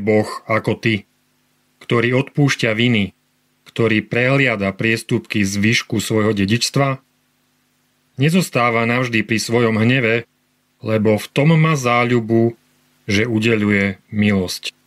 Boh 0.00 0.26
ako 0.48 0.80
ty, 0.80 1.04
ktorý 1.84 2.16
odpúšťa 2.26 2.72
viny, 2.72 3.12
ktorý 3.68 4.02
prehliada 4.02 4.72
priestupky 4.72 5.44
z 5.44 5.60
výšku 5.60 6.00
svojho 6.00 6.34
dedičstva? 6.34 6.98
Nezostáva 8.18 8.88
navždy 8.88 9.22
pri 9.22 9.38
svojom 9.38 9.76
hneve, 9.78 10.26
lebo 10.80 11.20
v 11.20 11.26
tom 11.30 11.54
má 11.54 11.76
záľubu, 11.76 12.56
že 13.04 13.28
udeluje 13.28 14.00
milosť. 14.08 14.79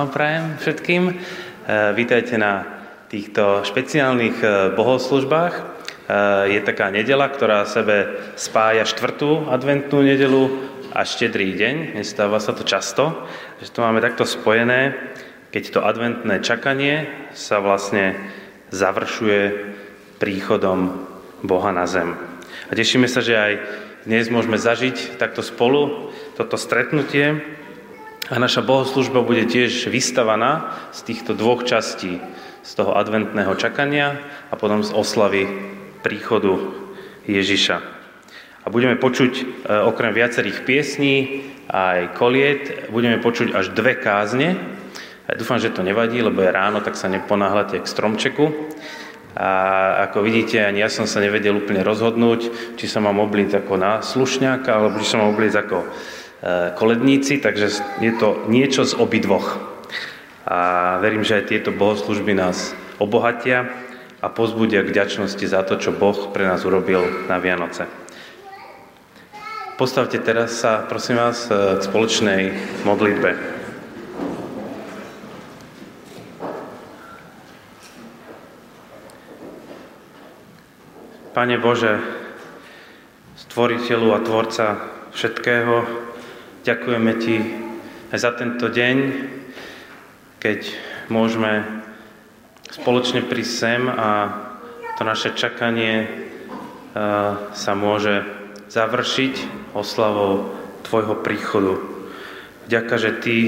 Vám 0.00 0.16
prajem 0.16 0.56
všetkým. 0.64 1.02
E, 1.12 1.14
vítajte 1.92 2.40
na 2.40 2.64
týchto 3.12 3.60
špeciálnych 3.68 4.40
e, 4.40 4.48
bohoslužbách. 4.72 5.52
E, 5.52 5.62
je 6.56 6.60
taká 6.64 6.88
nedela, 6.88 7.28
ktorá 7.28 7.68
sebe 7.68 8.16
spája 8.32 8.88
štvrtú 8.88 9.52
adventnú 9.52 10.00
nedelu 10.00 10.48
a 10.96 11.04
štedrý 11.04 11.52
deň. 11.52 12.00
Nestáva 12.00 12.40
sa 12.40 12.56
to 12.56 12.64
často, 12.64 13.12
že 13.60 13.68
to 13.68 13.84
máme 13.84 14.00
takto 14.00 14.24
spojené, 14.24 14.96
keď 15.52 15.64
to 15.68 15.84
adventné 15.84 16.40
čakanie 16.40 17.04
sa 17.36 17.60
vlastne 17.60 18.16
završuje 18.72 19.76
príchodom 20.16 20.96
Boha 21.44 21.76
na 21.76 21.84
zem. 21.84 22.16
A 22.68 22.72
tešíme 22.72 23.04
sa, 23.04 23.20
že 23.20 23.36
aj 23.36 23.52
dnes 24.08 24.32
môžeme 24.32 24.56
zažiť 24.56 25.20
takto 25.20 25.44
spolu 25.44 26.08
toto 26.40 26.56
stretnutie, 26.56 27.60
a 28.30 28.38
naša 28.38 28.62
bohoslužba 28.62 29.26
bude 29.26 29.42
tiež 29.50 29.90
vystavaná 29.90 30.78
z 30.94 31.02
týchto 31.02 31.34
dvoch 31.34 31.66
častí, 31.66 32.22
z 32.62 32.70
toho 32.78 32.94
adventného 32.94 33.50
čakania 33.58 34.22
a 34.48 34.54
potom 34.54 34.86
z 34.86 34.94
oslavy 34.94 35.50
príchodu 36.06 36.54
Ježiša. 37.26 37.76
A 38.60 38.66
budeme 38.70 38.94
počuť 38.94 39.32
e, 39.34 39.42
okrem 39.82 40.14
viacerých 40.14 40.62
piesní 40.62 41.42
aj 41.66 42.14
koliet, 42.14 42.92
budeme 42.94 43.18
počuť 43.18 43.50
až 43.50 43.74
dve 43.74 43.98
kázne. 43.98 44.54
Ja 45.26 45.34
dúfam, 45.34 45.58
že 45.58 45.74
to 45.74 45.82
nevadí, 45.82 46.22
lebo 46.22 46.44
je 46.44 46.54
ráno, 46.54 46.78
tak 46.84 46.94
sa 46.94 47.10
neponáhľate 47.10 47.82
k 47.82 47.86
stromčeku. 47.90 48.46
A 49.34 49.50
ako 50.10 50.26
vidíte, 50.26 50.62
ani 50.62 50.82
ja 50.82 50.90
som 50.90 51.06
sa 51.06 51.22
nevedel 51.22 51.54
úplne 51.54 51.86
rozhodnúť, 51.86 52.74
či 52.74 52.86
sa 52.90 52.98
mám 52.98 53.22
obliť 53.22 53.62
ako 53.62 53.74
na 53.78 54.02
slušňáka, 54.02 54.70
alebo 54.70 54.98
či 54.98 55.06
sa 55.06 55.22
mám 55.22 55.34
obliť 55.34 55.54
ako 55.66 55.78
koledníci, 56.76 57.38
takže 57.38 57.84
je 58.00 58.12
to 58.16 58.48
niečo 58.48 58.88
z 58.88 58.96
obidvoch. 58.96 59.60
A 60.48 60.96
verím, 61.04 61.20
že 61.20 61.40
aj 61.40 61.52
tieto 61.52 61.70
bohoslužby 61.70 62.32
nás 62.32 62.72
obohatia 62.96 63.68
a 64.20 64.28
pozbudia 64.28 64.84
k 64.84 64.92
ďačnosti 64.92 65.44
za 65.44 65.64
to, 65.64 65.76
čo 65.80 65.92
Boh 65.92 66.32
pre 66.32 66.44
nás 66.48 66.64
urobil 66.64 67.28
na 67.28 67.40
Vianoce. 67.40 67.88
Postavte 69.80 70.20
teraz 70.20 70.60
sa, 70.60 70.84
prosím 70.84 71.16
vás, 71.16 71.48
eh, 71.48 71.80
k 71.80 71.80
spoločnej 71.80 72.40
modlitbe. 72.84 73.30
Pane 81.32 81.56
Bože, 81.56 81.96
stvoriteľu 83.48 84.08
a 84.12 84.20
tvorca 84.20 84.66
všetkého, 85.16 86.09
Ďakujeme 86.60 87.12
Ti 87.16 87.36
za 88.12 88.36
tento 88.36 88.68
deň, 88.68 88.96
keď 90.36 90.60
môžeme 91.08 91.64
spoločne 92.68 93.24
prísť 93.24 93.54
sem 93.56 93.88
a 93.88 94.28
to 95.00 95.08
naše 95.08 95.32
čakanie 95.32 96.04
sa 97.56 97.72
môže 97.72 98.28
završiť 98.68 99.34
oslavou 99.72 100.52
Tvojho 100.84 101.24
príchodu. 101.24 101.80
Ďaká, 102.68 102.96
že 103.00 103.16
Ty, 103.24 103.38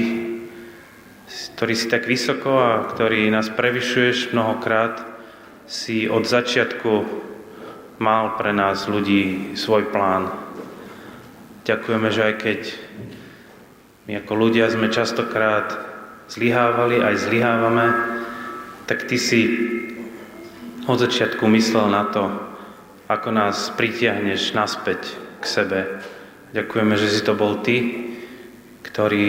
ktorý 1.53 1.73
si 1.77 1.85
tak 1.93 2.09
vysoko 2.09 2.49
a 2.49 2.89
ktorý 2.97 3.29
nás 3.29 3.53
prevyšuješ 3.53 4.33
mnohokrát, 4.33 5.05
si 5.69 6.09
od 6.09 6.25
začiatku 6.25 7.05
mal 8.01 8.41
pre 8.41 8.57
nás 8.57 8.89
ľudí 8.89 9.53
svoj 9.53 9.85
plán. 9.93 10.33
Ďakujeme, 11.69 12.09
že 12.09 12.21
aj 12.25 12.35
keď 12.41 12.61
my 14.03 14.19
ako 14.19 14.33
ľudia 14.35 14.67
sme 14.67 14.91
častokrát 14.91 15.71
zlyhávali, 16.27 16.99
aj 16.99 17.23
zlyhávame, 17.23 17.87
tak 18.83 19.07
Ty 19.07 19.15
si 19.15 19.41
od 20.83 20.99
začiatku 20.99 21.47
myslel 21.47 21.87
na 21.87 22.03
to, 22.11 22.27
ako 23.07 23.31
nás 23.31 23.71
pritiahneš 23.79 24.51
naspäť 24.51 25.15
k 25.39 25.43
sebe. 25.47 25.79
Ďakujeme, 26.51 26.95
že 26.99 27.07
si 27.07 27.23
to 27.23 27.31
bol 27.31 27.63
Ty, 27.63 27.79
ktorý 28.83 29.27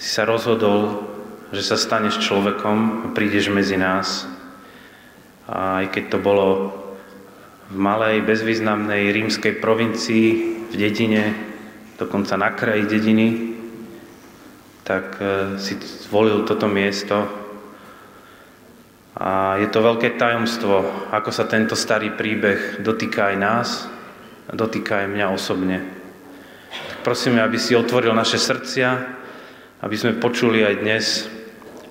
si 0.00 0.10
sa 0.10 0.24
rozhodol, 0.24 1.04
že 1.52 1.60
sa 1.60 1.76
staneš 1.76 2.24
človekom 2.24 3.04
a 3.04 3.06
prídeš 3.12 3.52
medzi 3.52 3.76
nás. 3.76 4.24
A 5.44 5.84
aj 5.84 5.92
keď 5.92 6.04
to 6.16 6.18
bolo 6.24 6.48
v 7.68 7.76
malej, 7.76 8.24
bezvýznamnej 8.24 9.12
rímskej 9.12 9.60
provincii, 9.60 10.26
v 10.72 10.74
dedine, 10.74 11.36
dokonca 12.00 12.34
na 12.40 12.50
kraji 12.50 12.88
dediny, 12.88 13.53
tak 14.84 15.16
e, 15.16 15.56
si 15.56 15.80
zvolil 15.80 16.44
toto 16.44 16.68
miesto. 16.68 17.24
A 19.16 19.56
je 19.58 19.68
to 19.72 19.80
veľké 19.80 20.20
tajomstvo, 20.20 21.08
ako 21.08 21.30
sa 21.32 21.48
tento 21.48 21.72
starý 21.72 22.12
príbeh 22.12 22.84
dotýka 22.84 23.32
aj 23.32 23.36
nás, 23.40 23.68
dotýka 24.52 25.02
aj 25.02 25.08
mňa 25.08 25.26
osobne. 25.32 25.78
Tak 26.68 26.98
prosíme, 27.00 27.40
aby 27.40 27.56
si 27.56 27.72
otvoril 27.72 28.12
naše 28.12 28.36
srdcia, 28.36 28.88
aby 29.80 29.96
sme 29.96 30.20
počuli 30.20 30.60
aj 30.66 30.74
dnes 30.82 31.04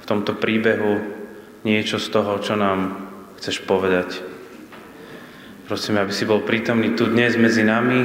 v 0.04 0.06
tomto 0.06 0.38
príbehu 0.38 1.00
niečo 1.64 1.98
z 1.98 2.08
toho, 2.12 2.38
čo 2.44 2.60
nám 2.60 3.10
chceš 3.40 3.64
povedať. 3.64 4.20
Prosíme, 5.64 6.04
aby 6.04 6.12
si 6.12 6.28
bol 6.28 6.44
prítomný 6.44 6.92
tu 6.94 7.08
dnes 7.08 7.40
medzi 7.40 7.64
nami, 7.64 8.04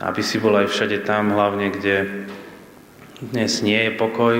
aby 0.00 0.22
si 0.24 0.40
bol 0.40 0.56
aj 0.56 0.72
všade 0.72 1.04
tam, 1.04 1.36
hlavne 1.36 1.68
kde 1.70 2.24
dnes 3.30 3.62
nie 3.62 3.78
je 3.78 3.92
pokoj, 3.94 4.34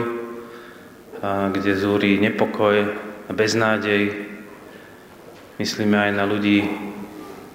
kde 1.23 1.73
zúri 1.79 2.19
nepokoj 2.19 2.91
a 3.29 3.31
beznádej. 3.31 4.27
Myslíme 5.63 6.11
aj 6.11 6.13
na 6.19 6.27
ľudí 6.27 6.67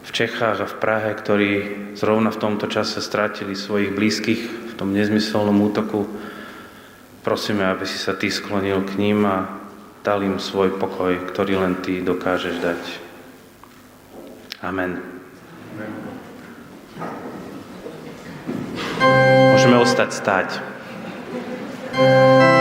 v 0.07 0.09
Čechách 0.15 0.63
a 0.63 0.71
v 0.71 0.79
Prahe, 0.79 1.11
ktorí 1.11 1.51
zrovna 1.99 2.31
v 2.31 2.39
tomto 2.39 2.71
čase 2.71 3.03
strátili 3.03 3.59
svojich 3.59 3.91
blízkych 3.91 4.71
v 4.71 4.73
tom 4.79 4.95
nezmyselnom 4.95 5.59
útoku 5.59 6.07
Prosíme, 7.27 7.67
aby 7.67 7.83
si 7.83 7.99
sa 7.99 8.15
Ty 8.15 8.31
sklonil 8.31 8.87
k 8.87 8.95
ním 9.03 9.27
a 9.27 9.51
dal 9.99 10.23
im 10.23 10.39
svoj 10.39 10.79
pokoj, 10.79 11.11
ktorý 11.27 11.59
len 11.59 11.75
Ty 11.83 11.99
dokážeš 11.99 12.55
dať. 12.63 12.79
Amen. 14.63 15.03
Môžeme 19.51 19.75
ostať 19.75 20.09
stáť. 20.15 20.76
Música 21.97 22.56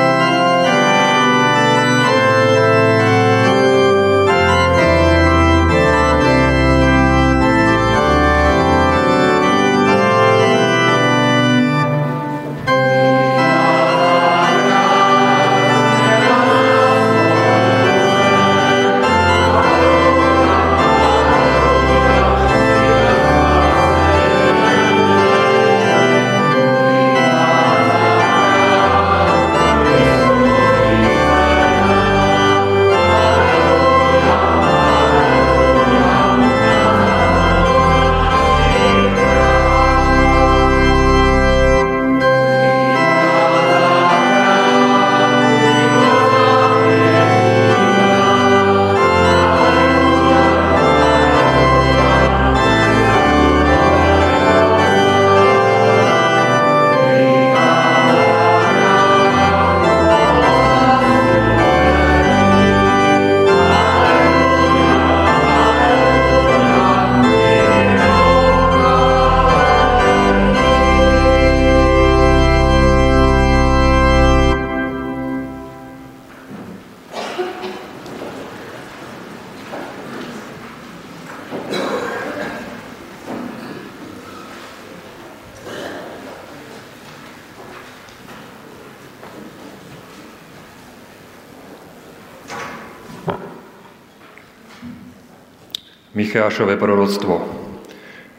Michášové 96.17 96.81
proroctvo. 96.81 97.44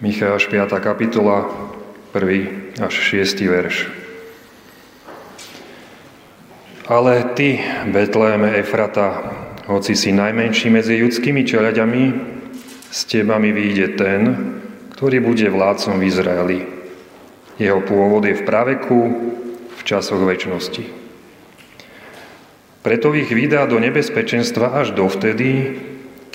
Micháš 0.02 0.50
5. 0.50 0.82
kapitola, 0.82 1.46
1. 2.10 2.82
až 2.82 2.94
6. 3.14 3.38
verš. 3.46 3.86
Ale 6.90 7.38
ty, 7.38 7.62
Betléme 7.86 8.58
Efrata, 8.58 9.30
hoci 9.70 9.94
si 9.94 10.10
najmenší 10.10 10.74
medzi 10.74 10.98
ľudskými 10.98 11.46
čeľaďami, 11.46 12.04
s 12.90 13.06
teba 13.06 13.38
mi 13.38 13.54
vyjde 13.54 13.88
ten, 13.94 14.22
ktorý 14.98 15.22
bude 15.22 15.46
vládcom 15.46 16.02
v 16.02 16.08
Izraeli. 16.10 16.60
Jeho 17.62 17.86
pôvod 17.86 18.26
je 18.26 18.42
v 18.42 18.46
praveku, 18.50 19.00
v 19.78 19.82
časoch 19.86 20.26
väčšnosti. 20.26 20.82
Preto 22.82 23.14
ich 23.14 23.30
vydá 23.30 23.70
do 23.70 23.78
nebezpečenstva 23.78 24.82
až 24.82 24.98
dovtedy, 24.98 25.78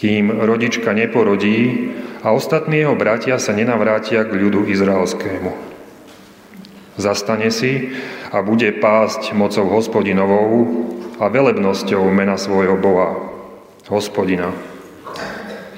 kým 0.02 0.35
rodička 0.35 0.90
neporodí 0.90 1.94
a 2.26 2.35
ostatní 2.35 2.82
jeho 2.82 2.99
bratia 2.99 3.38
sa 3.38 3.54
nenavrátia 3.54 4.26
k 4.26 4.35
ľudu 4.35 4.66
izraelskému. 4.66 5.54
Zastane 6.99 7.54
si 7.54 7.94
a 8.35 8.42
bude 8.42 8.75
pásť 8.82 9.30
mocou 9.30 9.71
hospodinovou 9.71 10.50
a 11.23 11.30
velebnosťou 11.30 12.02
mena 12.11 12.35
svojho 12.35 12.82
Boha, 12.82 13.14
hospodina. 13.87 14.50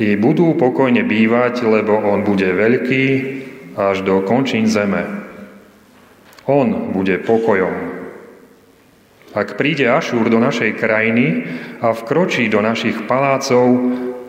I 0.01 0.17
budú 0.17 0.57
pokojne 0.57 1.05
bývať, 1.05 1.61
lebo 1.69 1.93
on 1.93 2.25
bude 2.25 2.49
veľký 2.49 3.05
až 3.77 4.01
do 4.09 4.25
končín 4.25 4.65
zeme. 4.65 5.05
On 6.49 6.97
bude 6.97 7.21
pokojom. 7.21 7.93
Ak 9.35 9.59
príde 9.59 9.85
Ašúr 9.91 10.31
do 10.31 10.39
našej 10.39 10.79
krajiny 10.79 11.45
a 11.83 11.91
vkročí 11.91 12.47
do 12.47 12.63
našich 12.63 13.05
palácov, 13.11 13.67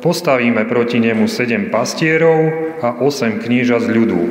Postavíme 0.06 0.70
proti 0.70 1.02
nemu 1.02 1.26
sedem 1.26 1.74
pastierov 1.74 2.38
a 2.78 3.02
osem 3.02 3.42
kníža 3.42 3.82
z 3.82 3.90
ľudu. 3.90 4.22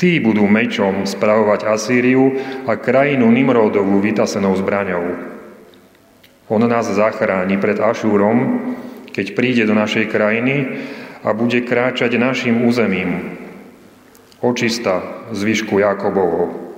Tí 0.00 0.16
budú 0.24 0.48
mečom 0.48 1.04
spravovať 1.04 1.68
Asýriu 1.68 2.40
a 2.64 2.72
krajinu 2.80 3.28
Nimrodovú 3.28 4.00
vytasenou 4.00 4.56
zbraňou. 4.56 5.20
On 6.48 6.64
nás 6.64 6.88
zachráni 6.88 7.60
pred 7.60 7.76
Ašúrom, 7.76 8.72
keď 9.12 9.36
príde 9.36 9.68
do 9.68 9.76
našej 9.76 10.08
krajiny 10.08 10.80
a 11.20 11.36
bude 11.36 11.60
kráčať 11.60 12.16
našim 12.16 12.64
územím. 12.64 13.36
Očista 14.40 15.28
zvyšku 15.28 15.76
Jakobovho. 15.76 16.72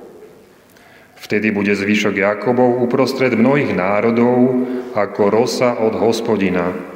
Vtedy 1.23 1.55
bude 1.55 1.71
zvyšok 1.71 2.19
Jakobov 2.19 2.83
uprostred 2.83 3.39
mnohých 3.39 3.79
národov 3.79 4.67
ako 4.99 5.23
rosa 5.31 5.79
od 5.79 5.95
hospodina 6.03 6.96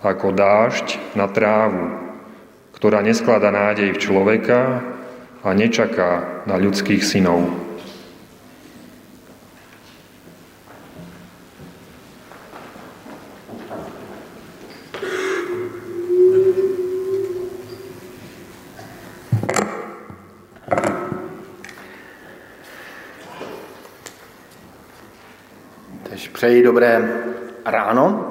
ako 0.00 0.32
dážď 0.32 1.16
na 1.16 1.28
trávu, 1.28 1.92
ktorá 2.76 3.04
nesklada 3.04 3.52
nádej 3.52 3.92
v 3.96 4.02
človeka 4.02 4.80
a 5.44 5.48
nečaká 5.52 6.44
na 6.48 6.56
ľudských 6.56 7.04
synov. 7.04 7.70
přeji 26.40 26.62
dobré 26.62 27.04
ráno. 27.64 28.29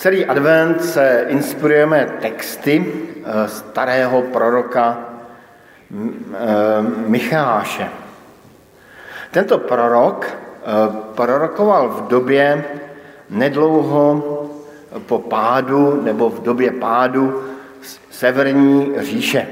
Celý 0.00 0.26
advent 0.26 0.84
se 0.84 1.24
inspirujeme 1.28 2.06
texty 2.20 2.86
eh, 2.86 3.48
starého 3.48 4.22
proroka 4.22 4.98
eh, 4.98 6.82
Micháše. 7.06 7.88
Tento 9.30 9.58
prorok 9.58 10.36
prorokoval 11.14 11.88
v 11.88 12.08
době 12.08 12.64
nedlouho 13.30 14.22
po 15.06 15.18
pádu 15.18 16.02
nebo 16.02 16.30
v 16.30 16.42
době 16.42 16.72
pádu 16.72 17.44
severní 18.10 18.94
říše. 18.98 19.46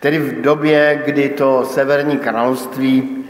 Tedy 0.00 0.18
v 0.18 0.40
době, 0.40 1.02
kdy 1.04 1.28
to 1.28 1.64
severní 1.64 2.18
království 2.18 3.24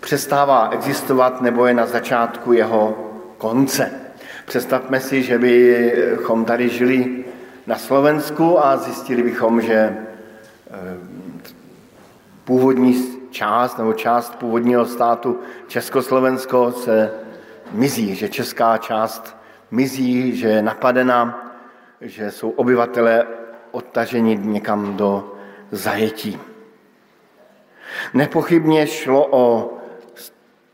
přestává 0.00 0.68
existovat 0.72 1.40
nebo 1.40 1.66
je 1.66 1.74
na 1.74 1.86
začátku 1.86 2.52
jeho 2.52 2.94
konce. 3.38 4.07
Představme 4.48 5.00
si, 5.00 5.22
že 5.22 5.38
bychom 5.38 6.44
tady 6.44 6.68
žili 6.68 7.24
na 7.66 7.78
Slovensku 7.78 8.66
a 8.66 8.76
zjistili 8.76 9.22
bychom, 9.22 9.60
že 9.60 9.74
eh, 9.74 9.96
původní 12.44 13.18
část 13.30 13.78
nebo 13.78 13.92
část 13.92 14.34
původního 14.34 14.86
státu 14.86 15.40
Československo 15.66 16.72
se 16.72 17.10
mizí, 17.72 18.14
že 18.14 18.28
česká 18.28 18.78
část 18.78 19.36
mizí, 19.70 20.36
že 20.36 20.48
je 20.48 20.62
napadena, 20.62 21.52
že 22.00 22.30
jsou 22.30 22.50
obyvatele 22.50 23.26
odtaženi 23.70 24.36
někam 24.36 24.96
do 24.96 25.34
zajetí. 25.70 26.40
Nepochybně 28.14 28.86
šlo 28.86 29.28
o 29.30 29.74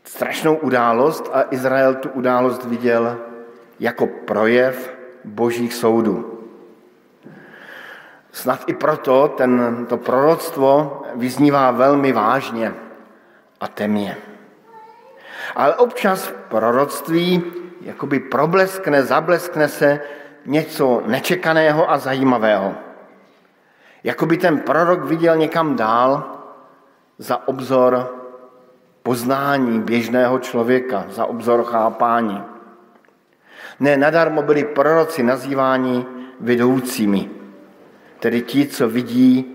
strašnou 0.03 0.55
událost 0.55 1.29
a 1.33 1.43
Izrael 1.51 1.95
tu 1.95 2.09
událost 2.09 2.65
viděl 2.65 3.24
jako 3.79 4.07
projev 4.07 4.93
božích 5.23 5.73
soudů. 5.73 6.41
Snad 8.31 8.63
i 8.67 8.73
proto 8.73 9.27
ten, 9.27 9.85
to 9.89 9.97
proroctvo 9.97 11.01
vyznívá 11.15 11.71
velmi 11.71 12.11
vážně 12.11 12.73
a 13.59 13.67
temně. 13.67 14.17
Ale 15.55 15.75
občas 15.75 16.27
v 16.27 16.33
proroctví 16.33 17.43
jakoby 17.81 18.19
probleskne, 18.19 19.03
zableskne 19.03 19.67
se 19.67 19.99
něco 20.45 21.01
nečekaného 21.05 21.91
a 21.91 21.97
zajímavého. 21.97 22.75
Jakoby 24.03 24.37
ten 24.37 24.59
prorok 24.59 25.03
viděl 25.03 25.35
někam 25.37 25.75
dál 25.75 26.23
za 27.17 27.47
obzor 27.47 28.15
poznání 29.03 29.81
běžného 29.81 30.39
člověka, 30.39 31.05
za 31.09 31.25
obzor 31.25 31.63
chápání. 31.63 32.54
Ne 33.79 33.97
nadarmo 33.97 34.41
byli 34.41 34.63
proroci 34.63 35.23
nazýváni 35.23 36.05
vedoucími, 36.39 37.29
tedy 38.19 38.41
ti, 38.41 38.67
co 38.67 38.89
vidí, 38.89 39.45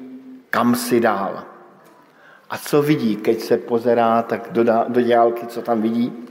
kam 0.50 0.75
si 0.75 1.00
dál. 1.00 1.45
A 2.50 2.59
co 2.59 2.83
vidí, 2.83 3.17
keď 3.17 3.41
se 3.41 3.57
pozerá 3.57 4.23
tak 4.23 4.49
do, 4.50 4.65
do 4.89 5.00
dělky, 5.00 5.47
co 5.47 5.62
tam 5.62 5.83
vidí? 5.83 6.27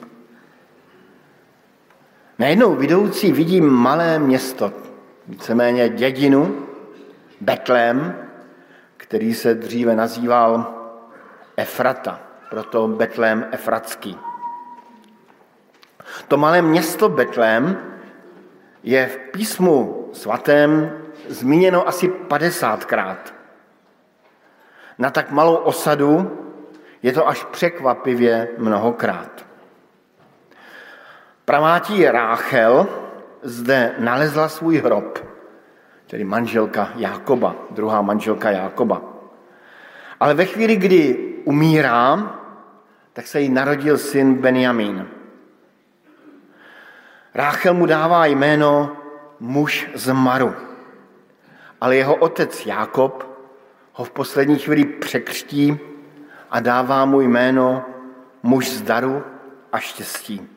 Najednou 2.39 2.75
vidoucí 2.75 3.31
vidí 3.31 3.62
malé 3.62 4.19
město, 4.19 4.74
víceméně 5.27 5.89
dědinu, 5.89 6.65
Betlém, 7.41 8.15
který 8.98 9.34
se 9.34 9.55
dříve 9.55 9.96
nazýval 9.96 10.74
Efrata, 11.58 12.19
proto 12.50 12.88
Betlém 12.88 13.46
Efratský. 13.51 14.17
To 16.27 16.37
malé 16.37 16.61
město 16.61 17.09
Betlém 17.09 17.77
je 18.83 19.07
v 19.07 19.17
písmu 19.17 20.09
svatém 20.13 20.91
zmíněno 21.27 21.87
asi 21.87 22.07
50krát. 22.07 23.17
Na 24.97 25.09
tak 25.09 25.31
malou 25.31 25.55
osadu 25.55 26.37
je 27.03 27.11
to 27.13 27.27
až 27.27 27.43
překvapivě 27.43 28.47
mnohokrát. 28.57 29.45
Pravátí 31.45 32.05
Ráchel 32.05 32.87
zde 33.41 33.95
nalezla 33.97 34.49
svůj 34.49 34.77
hrob, 34.77 35.19
tedy 36.07 36.23
manželka 36.23 36.89
Jákoba, 36.95 37.55
druhá 37.69 38.01
manželka 38.01 38.51
Jákoba. 38.51 39.01
Ale 40.19 40.33
ve 40.33 40.45
chvíli, 40.45 40.75
kdy 40.75 41.17
umírá, 41.45 42.35
tak 43.13 43.27
se 43.27 43.41
jí 43.41 43.49
narodil 43.49 43.97
syn 43.97 44.35
Benjamín. 44.35 45.07
Ráchel 47.33 47.74
mu 47.74 47.86
dává 47.86 48.25
jméno 48.25 48.98
muž 49.39 49.89
z 49.95 50.13
Maru, 50.13 50.55
ale 51.81 51.95
jeho 51.95 52.15
otec 52.15 52.65
Jákob 52.65 53.29
ho 53.93 54.05
v 54.05 54.12
poslední 54.12 54.59
chvíli 54.59 54.86
překřtí 54.86 55.79
a 56.51 56.59
dává 56.59 57.05
mu 57.05 57.21
jméno 57.21 57.86
muž 58.43 58.69
z 58.69 58.81
daru 58.81 59.24
a 59.71 59.79
štěstí, 59.79 60.48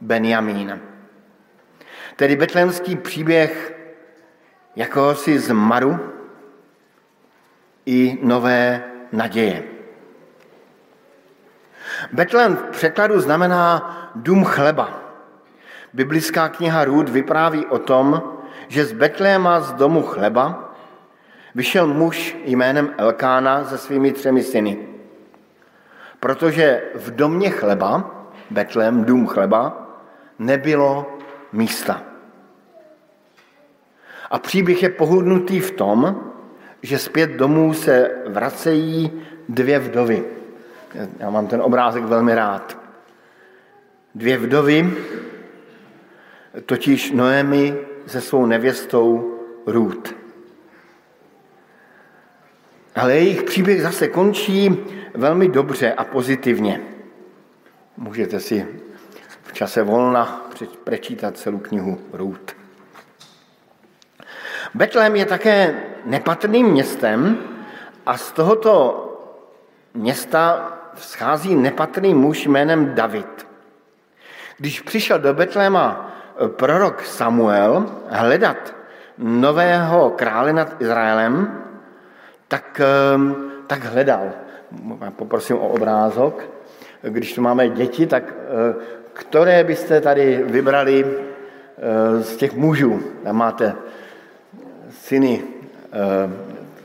Benjamín. 0.00 0.80
Tedy 2.16 2.36
betlémský 2.36 2.96
příběh 2.96 3.74
jako 4.76 5.14
si 5.14 5.38
z 5.38 5.52
Maru 5.52 5.98
i 7.86 8.18
nové 8.22 8.84
naděje. 9.12 9.64
Betlém 12.12 12.56
v 12.56 12.62
překladu 12.62 13.20
znamená 13.20 13.96
dům 14.14 14.44
chleba. 14.44 15.01
Biblická 15.92 16.48
kniha 16.48 16.84
Růd 16.84 17.08
vypráví 17.08 17.66
o 17.66 17.78
tom, 17.78 18.22
že 18.68 18.84
z 18.84 18.92
Betléma 18.92 19.60
z 19.60 19.72
domu 19.72 20.02
chleba 20.02 20.74
vyšel 21.54 21.86
muž 21.86 22.36
jménem 22.44 22.94
Elkána 22.98 23.64
se 23.64 23.78
svými 23.78 24.12
třemi 24.12 24.42
syny. 24.42 24.78
Protože 26.20 26.82
v 26.94 27.10
domě 27.10 27.50
chleba, 27.50 28.10
Betlém, 28.50 29.04
dům 29.04 29.26
chleba, 29.26 29.88
nebylo 30.38 31.18
místa. 31.52 32.02
A 34.30 34.38
příběh 34.38 34.82
je 34.82 34.88
pohudnutý 34.88 35.60
v 35.60 35.70
tom, 35.70 36.24
že 36.82 36.98
zpět 36.98 37.30
domů 37.30 37.74
se 37.74 38.10
vracejí 38.26 39.22
dvě 39.48 39.78
vdovy. 39.78 40.24
Já 41.18 41.30
mám 41.30 41.46
ten 41.46 41.62
obrázek 41.62 42.04
velmi 42.04 42.34
rád. 42.34 42.78
Dvě 44.14 44.38
vdovy, 44.38 44.96
totiž 46.66 47.12
Noemi 47.12 47.78
se 48.06 48.20
svou 48.20 48.46
nevěstou 48.46 49.38
Ruth. 49.66 50.14
Ale 52.94 53.14
jejich 53.14 53.42
příběh 53.42 53.82
zase 53.82 54.08
končí 54.08 54.76
velmi 55.14 55.48
dobře 55.48 55.92
a 55.92 56.04
pozitivně. 56.04 56.80
Můžete 57.96 58.40
si 58.40 58.66
v 59.42 59.52
čase 59.52 59.82
volna 59.82 60.50
přečítat 60.84 61.36
celou 61.36 61.58
knihu 61.58 62.00
Ruth. 62.12 62.52
Betlém 64.74 65.16
je 65.16 65.26
také 65.26 65.82
nepatrným 66.04 66.66
městem 66.66 67.38
a 68.06 68.16
z 68.16 68.32
tohoto 68.32 69.08
města 69.94 70.72
schází 70.96 71.54
nepatrný 71.54 72.14
muž 72.14 72.46
jménem 72.46 72.94
David. 72.94 73.46
Když 74.58 74.80
přišel 74.80 75.18
do 75.18 75.34
Betléma 75.34 76.12
prorok 76.56 77.04
Samuel 77.04 77.86
hledat 78.08 78.74
nového 79.18 80.10
krále 80.10 80.52
nad 80.52 80.80
Izraelem, 80.80 81.62
tak, 82.48 82.80
ehm, 82.80 83.50
tak 83.66 83.84
hledal. 83.84 84.30
Poprosím 85.16 85.56
o 85.56 85.68
obrázok. 85.68 86.44
Když 87.02 87.34
tu 87.34 87.42
máme 87.42 87.68
děti, 87.68 88.06
tak 88.06 88.24
eh, 88.28 88.74
které 89.12 89.64
byste 89.64 90.00
tady 90.00 90.42
vybrali 90.46 91.04
eh, 91.04 92.22
z 92.22 92.36
těch 92.36 92.54
mužů? 92.54 93.02
Tam 93.24 93.36
máte 93.36 93.74
syny 94.90 95.44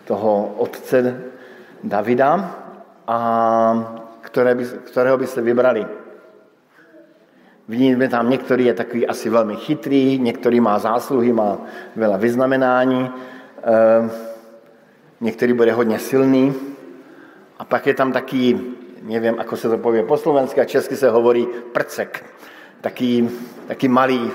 toho 0.05 0.55
otce 0.57 1.21
Davida 1.83 2.55
a 3.07 3.19
které 4.21 4.55
by, 4.55 4.65
kterého 4.65 5.17
byste 5.17 5.41
vybrali? 5.41 5.85
Vidíme 7.67 8.07
tam, 8.07 8.29
některý 8.29 8.65
je 8.65 8.73
takový 8.73 9.07
asi 9.07 9.29
velmi 9.29 9.55
chytrý, 9.55 10.19
některý 10.19 10.59
má 10.59 10.79
zásluhy, 10.79 11.33
má 11.33 11.57
veľa 11.97 12.17
vyznamenání, 12.17 13.11
eh, 13.63 14.09
některý 15.21 15.53
bude 15.53 15.71
hodně 15.71 15.99
silný. 15.99 16.53
A 17.59 17.65
pak 17.65 17.87
je 17.87 17.93
tam 17.93 18.11
taký, 18.11 18.55
nevím, 19.03 19.35
ako 19.39 19.57
se 19.57 19.69
to 19.69 19.77
povie 19.77 20.03
po 20.03 20.17
slovensky, 20.17 20.61
a 20.61 20.65
česky 20.65 20.95
se 20.95 21.09
hovorí 21.09 21.47
prcek. 21.71 22.23
Taký, 22.81 23.29
taký 23.67 23.87
malý 23.87 24.31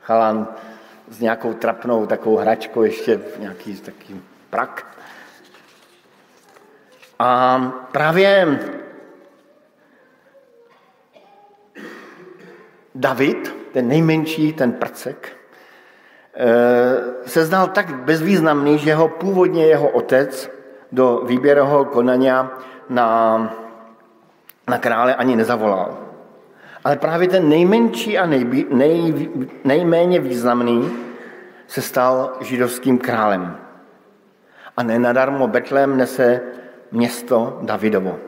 chalan 0.00 0.48
s 1.10 1.20
nějakou 1.20 1.52
trapnou 1.52 2.06
takovou 2.06 2.36
hračkou, 2.36 2.82
ještě 2.82 3.20
nějaký 3.38 3.74
taký 3.76 4.20
prak. 4.50 4.86
A 7.18 7.58
právě 7.92 8.58
David, 13.00 13.56
ten 13.72 13.88
nejmenší, 13.88 14.52
ten 14.52 14.72
prcek, 14.72 15.28
eh, 16.34 16.48
se 17.26 17.44
znal 17.44 17.68
tak 17.68 17.94
bezvýznamný, 17.94 18.78
že 18.78 18.94
ho 18.94 19.08
původně 19.08 19.66
jeho 19.66 19.88
otec 19.88 20.50
do 20.92 21.22
výběrového 21.26 21.84
konania 21.84 22.50
na, 22.88 23.38
na 24.68 24.78
krále 24.78 25.14
ani 25.14 25.36
nezavolal. 25.36 25.98
Ale 26.84 26.96
právě 26.96 27.28
ten 27.28 27.48
nejmenší 27.48 28.18
a 28.18 28.26
nejbí, 28.26 28.66
nej, 28.70 29.28
nejméně 29.64 30.20
významný 30.20 30.90
se 31.66 31.82
stal 31.82 32.32
židovským 32.40 32.98
králem. 32.98 33.56
A 34.76 34.82
nenadarmo 34.82 35.48
Betlém 35.48 35.96
nese 35.96 36.40
město 36.92 37.58
Davidovo. 37.62 38.18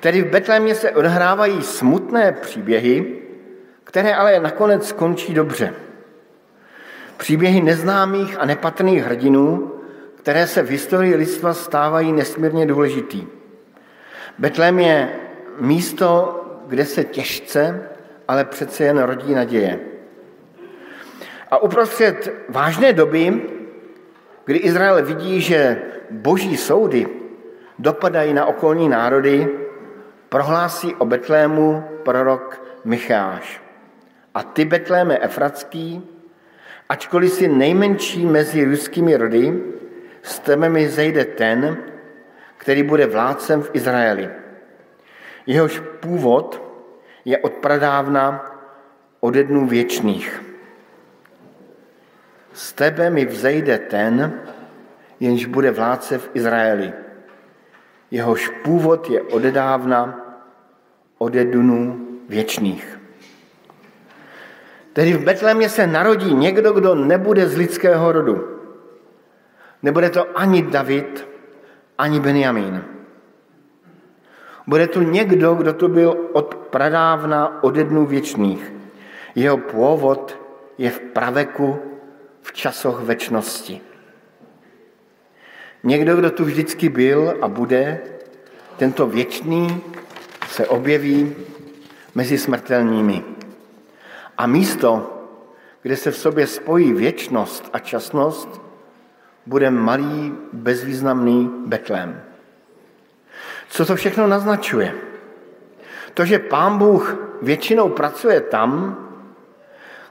Tedy 0.00 0.22
v 0.22 0.30
Betlémě 0.30 0.74
se 0.74 0.90
odhrávají 0.90 1.62
smutné 1.62 2.32
příběhy, 2.32 3.27
které 3.88 4.14
ale 4.14 4.40
nakonec 4.40 4.88
skončí 4.88 5.34
dobře. 5.34 5.74
Příběhy 7.16 7.60
neznámých 7.60 8.40
a 8.40 8.46
nepatrných 8.46 9.04
hrdinů, 9.04 9.72
které 10.14 10.46
se 10.46 10.62
v 10.62 10.68
historii 10.68 11.14
lidstva 11.14 11.54
stávají 11.54 12.12
nesmírně 12.12 12.66
důležitý. 12.66 13.26
Betlém 14.38 14.78
je 14.78 15.08
místo, 15.60 16.40
kde 16.66 16.84
se 16.84 17.04
těžce, 17.04 17.88
ale 18.28 18.44
přece 18.44 18.84
jen 18.84 18.98
rodí 18.98 19.34
naděje. 19.34 19.80
A 21.50 21.58
uprostřed 21.58 22.32
vážné 22.48 22.92
doby, 22.92 23.42
kdy 24.44 24.58
Izrael 24.58 25.04
vidí, 25.04 25.40
že 25.40 25.82
boží 26.10 26.56
soudy 26.56 27.08
dopadají 27.78 28.34
na 28.34 28.46
okolní 28.46 28.88
národy, 28.88 29.48
prohlásí 30.28 30.94
o 30.94 31.04
Betlému 31.04 31.84
prorok 32.04 32.62
Micháš. 32.84 33.67
A 34.34 34.42
ty, 34.42 34.64
Betléme 34.64 35.18
Efratský, 35.18 36.02
ačkoliv 36.88 37.32
si 37.32 37.48
nejmenší 37.48 38.26
mezi 38.26 38.64
ruskými 38.64 39.16
rody, 39.16 39.62
z 40.22 40.38
tebe 40.38 40.68
mi 40.68 40.88
zejde 40.88 41.24
ten, 41.24 41.76
který 42.56 42.82
bude 42.82 43.06
vládcem 43.06 43.62
v 43.62 43.70
Izraeli. 43.72 44.30
Jehož 45.46 45.82
původ 46.00 46.62
je 47.24 47.38
od 47.38 47.52
pradávna 47.52 48.54
ode 49.20 49.44
dnů 49.44 49.66
věčných. 49.66 50.42
Z 52.52 52.72
tebe 52.72 53.10
mi 53.10 53.24
vzejde 53.24 53.78
ten, 53.78 54.40
jenž 55.20 55.46
bude 55.46 55.70
vládce 55.70 56.18
v 56.18 56.30
Izraeli. 56.34 56.92
Jehož 58.10 58.48
původ 58.48 59.10
je 59.10 59.22
odedávna 59.22 60.20
ode 61.18 61.44
dnů 61.44 62.08
věčných. 62.28 62.97
Tedy 64.98 65.12
v 65.12 65.24
Betlémě 65.24 65.68
se 65.68 65.86
narodí 65.86 66.34
někdo, 66.34 66.72
kdo 66.72 66.94
nebude 66.94 67.48
z 67.48 67.56
lidského 67.56 68.12
rodu. 68.12 68.58
Nebude 69.82 70.10
to 70.10 70.38
ani 70.38 70.62
David, 70.62 71.28
ani 71.98 72.20
Benjamín. 72.20 72.84
Bude 74.66 74.86
tu 74.86 75.00
někdo, 75.02 75.54
kdo 75.54 75.72
tu 75.72 75.88
byl 75.88 76.30
od 76.32 76.54
pradávna, 76.54 77.62
ode 77.62 77.84
dnů 77.84 78.06
věčných. 78.06 78.72
Jeho 79.34 79.56
původ 79.56 80.38
je 80.78 80.90
v 80.90 81.00
praveku, 81.00 81.78
v 82.42 82.52
časoch 82.52 83.00
večnosti. 83.00 83.80
Někdo, 85.82 86.16
kdo 86.16 86.30
tu 86.30 86.44
vždycky 86.44 86.88
byl 86.88 87.38
a 87.40 87.48
bude, 87.48 87.98
tento 88.76 89.06
věčný 89.06 89.80
se 90.48 90.66
objeví 90.66 91.36
mezi 92.14 92.38
smrtelními. 92.38 93.37
A 94.38 94.46
místo, 94.46 95.14
kde 95.82 95.96
se 95.96 96.10
v 96.10 96.16
sobě 96.16 96.46
spojí 96.46 96.92
věčnost 96.92 97.70
a 97.72 97.78
časnost, 97.78 98.62
bude 99.46 99.70
malý, 99.70 100.34
bezvýznamný 100.52 101.50
Betlém. 101.66 102.22
Co 103.68 103.86
to 103.86 103.96
všechno 103.96 104.26
naznačuje? 104.26 104.94
To, 106.14 106.24
že 106.24 106.38
pán 106.38 106.78
Bůh 106.78 107.16
většinou 107.42 107.88
pracuje 107.88 108.40
tam, 108.40 108.96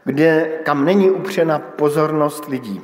kde, 0.04 0.60
kam 0.64 0.86
není 0.86 1.12
upřena 1.12 1.60
pozornost 1.60 2.46
lidí. 2.48 2.82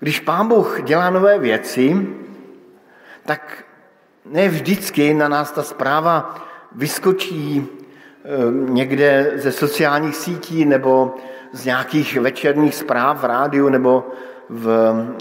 Když 0.00 0.20
pán 0.20 0.48
Bůh 0.48 0.82
dělá 0.82 1.10
nové 1.10 1.38
věci, 1.38 2.06
tak 3.26 3.64
ne 4.24 4.48
vždycky 4.48 5.14
na 5.14 5.28
nás 5.28 5.52
ta 5.52 5.62
zpráva 5.62 6.34
vyskočí 6.72 7.68
někde 8.68 9.32
ze 9.34 9.52
sociálních 9.52 10.16
sítí 10.16 10.64
nebo 10.64 11.14
z 11.52 11.64
nějakých 11.64 12.20
večerních 12.20 12.74
zpráv 12.74 13.20
v 13.20 13.24
rádiu 13.24 13.68
nebo 13.68 14.10
v, 14.48 14.66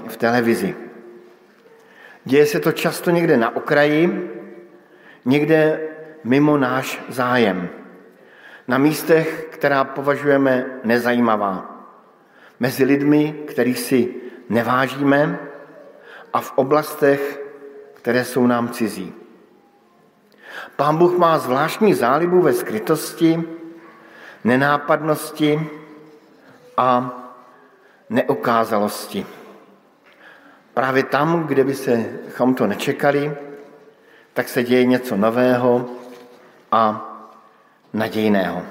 v 0.07 0.17
televizi. 0.17 0.75
Děje 2.25 2.45
se 2.45 2.59
to 2.59 2.71
často 2.71 3.11
někde 3.11 3.37
na 3.37 3.55
okraji, 3.55 4.31
někde 5.25 5.79
mimo 6.23 6.57
náš 6.57 7.01
zájem. 7.09 7.69
Na 8.67 8.77
místech, 8.77 9.47
která 9.51 9.83
považujeme 9.83 10.65
nezajímavá. 10.83 11.85
Mezi 12.59 12.83
lidmi, 12.83 13.35
kterých 13.47 13.79
si 13.79 14.15
nevážíme 14.49 15.39
a 16.33 16.41
v 16.41 16.53
oblastech, 16.55 17.41
které 17.93 18.25
jsou 18.25 18.47
nám 18.47 18.69
cizí. 18.69 19.20
Pán 20.75 20.97
Bůh 20.97 21.17
má 21.17 21.37
zvláštní 21.37 21.93
zálibu 21.93 22.41
ve 22.41 22.53
skrytosti, 22.53 23.43
nenápadnosti 24.43 25.69
a 26.77 27.11
neokázalosti. 28.09 29.25
Právě 30.73 31.03
tam, 31.03 31.47
kde 31.47 31.63
by 31.63 31.75
se 31.75 32.05
to 32.55 32.67
nečekali, 32.67 33.37
tak 34.33 34.49
se 34.49 34.63
děje 34.63 34.85
něco 34.85 35.17
nového 35.17 35.85
a 36.71 37.07
nadějného. 37.93 38.61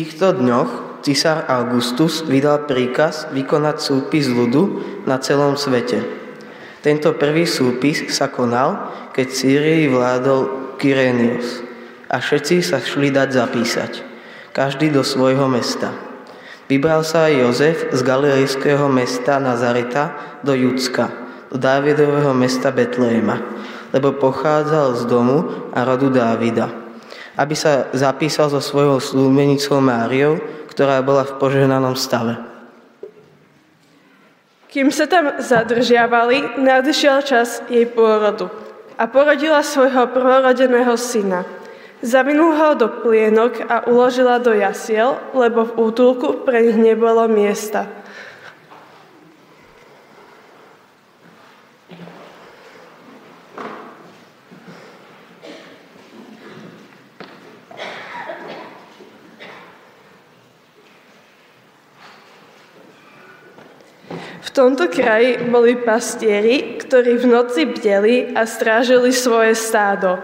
Týchto 0.00 0.32
dňoch 0.32 1.04
cisár 1.04 1.44
Augustus 1.44 2.24
vydal 2.24 2.64
príkaz 2.64 3.28
vykonať 3.36 3.84
súpis 3.84 4.32
ľudu 4.32 4.80
na 5.04 5.20
celom 5.20 5.60
svete. 5.60 6.00
Tento 6.80 7.12
prvý 7.20 7.44
súpis 7.44 8.08
sa 8.08 8.32
konal, 8.32 8.88
keď 9.12 9.28
Sýrii 9.28 9.92
vládol 9.92 10.72
Kyrenius 10.80 11.60
a 12.08 12.16
všetci 12.16 12.64
sa 12.64 12.80
šli 12.80 13.12
dať 13.12 13.28
zapísať, 13.28 13.92
každý 14.56 14.88
do 14.88 15.04
svojho 15.04 15.44
mesta. 15.52 15.92
Vybral 16.64 17.04
sa 17.04 17.28
aj 17.28 17.36
Jozef 17.36 17.78
z 17.92 18.00
galilejského 18.00 18.88
mesta 18.88 19.36
Nazareta 19.36 20.16
do 20.40 20.56
Judska, 20.56 21.12
do 21.52 21.60
Dávidového 21.60 22.32
mesta 22.32 22.72
Betlejma, 22.72 23.36
lebo 23.92 24.16
pochádzal 24.16 24.96
z 24.96 25.02
domu 25.04 25.68
a 25.76 25.84
rodu 25.84 26.08
Dávida, 26.08 26.79
aby 27.38 27.54
sa 27.54 27.90
zapísal 27.94 28.50
so 28.50 28.58
svojou 28.58 28.98
slúbenicou 28.98 29.78
Máriou, 29.78 30.38
ktorá 30.70 31.02
bola 31.02 31.26
v 31.26 31.36
požehnanom 31.38 31.94
stave. 31.98 32.38
Kým 34.70 34.94
sa 34.94 35.10
tam 35.10 35.42
zadržiavali, 35.42 36.62
nadišiel 36.62 37.26
čas 37.26 37.58
jej 37.66 37.90
pôrodu 37.90 38.46
a 38.94 39.10
porodila 39.10 39.66
svojho 39.66 40.06
prvorodeného 40.14 40.94
syna. 40.94 41.42
Zavinul 42.00 42.54
ho 42.56 42.78
do 42.78 42.88
plienok 43.02 43.66
a 43.66 43.84
uložila 43.90 44.40
do 44.40 44.54
jasiel, 44.54 45.20
lebo 45.36 45.68
v 45.68 45.90
útulku 45.90 46.46
pre 46.46 46.64
nich 46.64 46.78
nebolo 46.78 47.28
miesta. 47.28 47.99
V 64.40 64.48
tomto 64.48 64.88
kraji 64.88 65.52
boli 65.52 65.76
pastieri, 65.76 66.80
ktorí 66.80 67.20
v 67.20 67.26
noci 67.28 67.68
bdeli 67.68 68.32
a 68.32 68.48
strážili 68.48 69.12
svoje 69.12 69.52
stádo. 69.52 70.16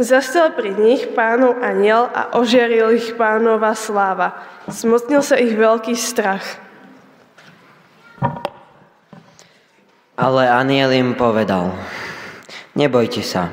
Zastel 0.00 0.54
pri 0.54 0.72
nich 0.78 1.10
pánov 1.12 1.60
aniel 1.60 2.08
a 2.08 2.32
ožiaril 2.38 2.96
ich 2.96 3.12
pánova 3.18 3.76
sláva. 3.76 4.40
Smotnil 4.70 5.20
sa 5.20 5.36
ich 5.36 5.52
veľký 5.52 5.92
strach. 5.98 6.46
Ale 10.18 10.48
aniel 10.48 10.94
im 10.94 11.12
povedal, 11.18 11.74
nebojte 12.78 13.22
sa, 13.22 13.52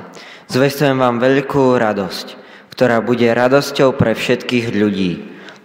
zvestujem 0.49 0.97
vám 0.97 1.21
veľkú 1.21 1.77
radosť, 1.77 2.37
ktorá 2.73 3.03
bude 3.03 3.25
radosťou 3.25 3.93
pre 3.93 4.17
všetkých 4.17 4.73
ľudí, 4.73 5.11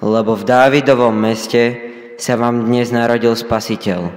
lebo 0.01 0.37
v 0.37 0.45
Dávidovom 0.45 1.13
meste 1.13 1.77
sa 2.21 2.37
vám 2.37 2.69
dnes 2.69 2.93
narodil 2.93 3.33
Spasiteľ, 3.33 4.13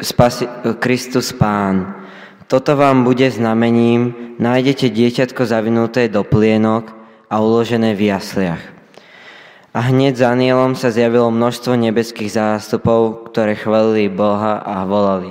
spasi, 0.00 0.44
Kristus 0.82 1.32
Pán. 1.32 1.96
Toto 2.50 2.74
vám 2.74 3.06
bude 3.06 3.30
znamením, 3.30 4.34
nájdete 4.42 4.90
dieťatko 4.90 5.46
zavinuté 5.46 6.10
do 6.10 6.26
plienok 6.26 6.90
a 7.30 7.38
uložené 7.38 7.94
v 7.94 8.10
jasliach. 8.10 8.62
A 9.70 9.78
hneď 9.86 10.18
za 10.18 10.34
anielom 10.34 10.74
sa 10.74 10.90
zjavilo 10.90 11.30
množstvo 11.30 11.78
nebeských 11.78 12.34
zástupov, 12.34 13.30
ktoré 13.30 13.54
chválili 13.54 14.10
Boha 14.10 14.58
a 14.66 14.82
volali. 14.82 15.30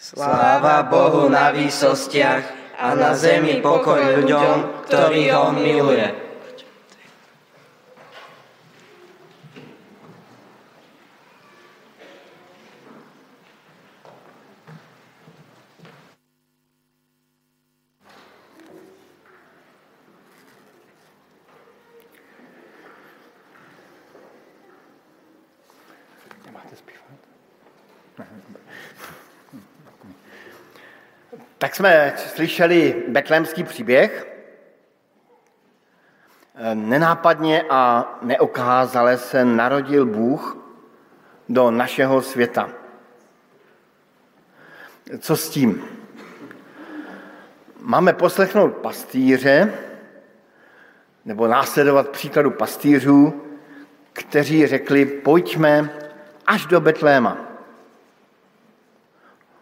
Sláva 0.00 0.88
Bohu 0.88 1.28
na 1.28 1.52
výsostiach 1.52 2.44
a 2.80 2.96
na 2.96 3.12
zemi 3.12 3.60
pokoj 3.60 4.00
ľuďom, 4.00 4.88
ktorí 4.88 5.28
ho 5.28 5.52
miluje. 5.52 6.08
Tak 31.60 31.76
jsme 31.76 32.12
slyšeli 32.16 33.02
betlémský 33.08 33.64
příběh. 33.64 34.26
Nenápadně 36.74 37.64
a 37.70 38.14
neokázale 38.22 39.18
se 39.18 39.44
narodil 39.44 40.06
Bůh 40.06 40.56
do 41.48 41.70
našeho 41.70 42.22
světa. 42.22 42.70
Co 45.18 45.36
s 45.36 45.50
tím? 45.50 45.84
Máme 47.80 48.12
poslechnout 48.12 48.76
pastýře, 48.76 49.74
nebo 51.24 51.46
následovat 51.46 52.08
příkladu 52.08 52.50
pastýřů, 52.50 53.42
kteří 54.12 54.66
řekli, 54.66 55.04
pojďme 55.06 55.90
až 56.46 56.66
do 56.66 56.80
Betléma. 56.80 57.36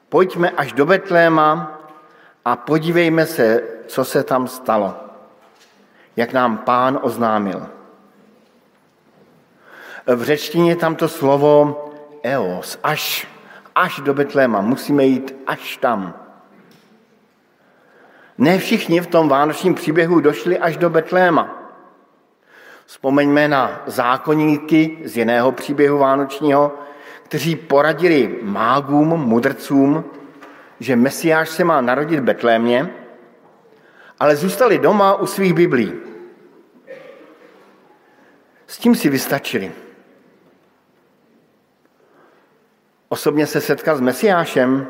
Pojďme 0.08 0.50
až 0.50 0.72
do 0.72 0.86
Betléma, 0.86 1.77
a 2.48 2.56
podívejme 2.56 3.26
se, 3.26 3.62
co 3.86 4.04
se 4.04 4.22
tam 4.22 4.48
stalo, 4.48 4.94
jak 6.16 6.32
nám 6.32 6.58
pán 6.58 6.98
oznámil. 7.02 7.66
V 10.06 10.22
řečtině 10.22 10.76
tam 10.76 10.96
to 10.96 11.08
slovo 11.08 11.84
eos, 12.24 12.78
až, 12.82 13.28
až 13.74 14.00
do 14.00 14.14
Betléma, 14.14 14.60
musíme 14.60 15.04
jít 15.04 15.36
až 15.46 15.76
tam. 15.76 16.14
Ne 18.38 18.58
všichni 18.58 19.00
v 19.00 19.06
tom 19.06 19.28
vánočním 19.28 19.74
příběhu 19.74 20.20
došli 20.20 20.58
až 20.58 20.76
do 20.76 20.90
Betléma. 20.90 21.72
Vzpomeňme 22.86 23.48
na 23.48 23.82
zákonníky 23.86 24.98
z 25.04 25.16
jiného 25.16 25.52
příběhu 25.52 25.98
vánočního, 25.98 26.72
kteří 27.22 27.56
poradili 27.56 28.38
mágům, 28.42 29.08
mudrcům, 29.08 30.04
že 30.80 30.96
Mesiáš 30.96 31.48
se 31.48 31.64
má 31.64 31.80
narodit 31.80 32.20
v 32.20 32.22
Betlémě, 32.22 32.94
ale 34.18 34.36
zůstali 34.36 34.78
doma 34.78 35.14
u 35.14 35.26
svých 35.26 35.54
biblí. 35.54 35.92
S 38.66 38.78
tím 38.78 38.94
si 38.94 39.08
vystačili. 39.08 39.72
Osobně 43.08 43.46
se 43.46 43.60
setkat 43.60 43.96
s 43.96 44.00
Mesiášem, 44.00 44.86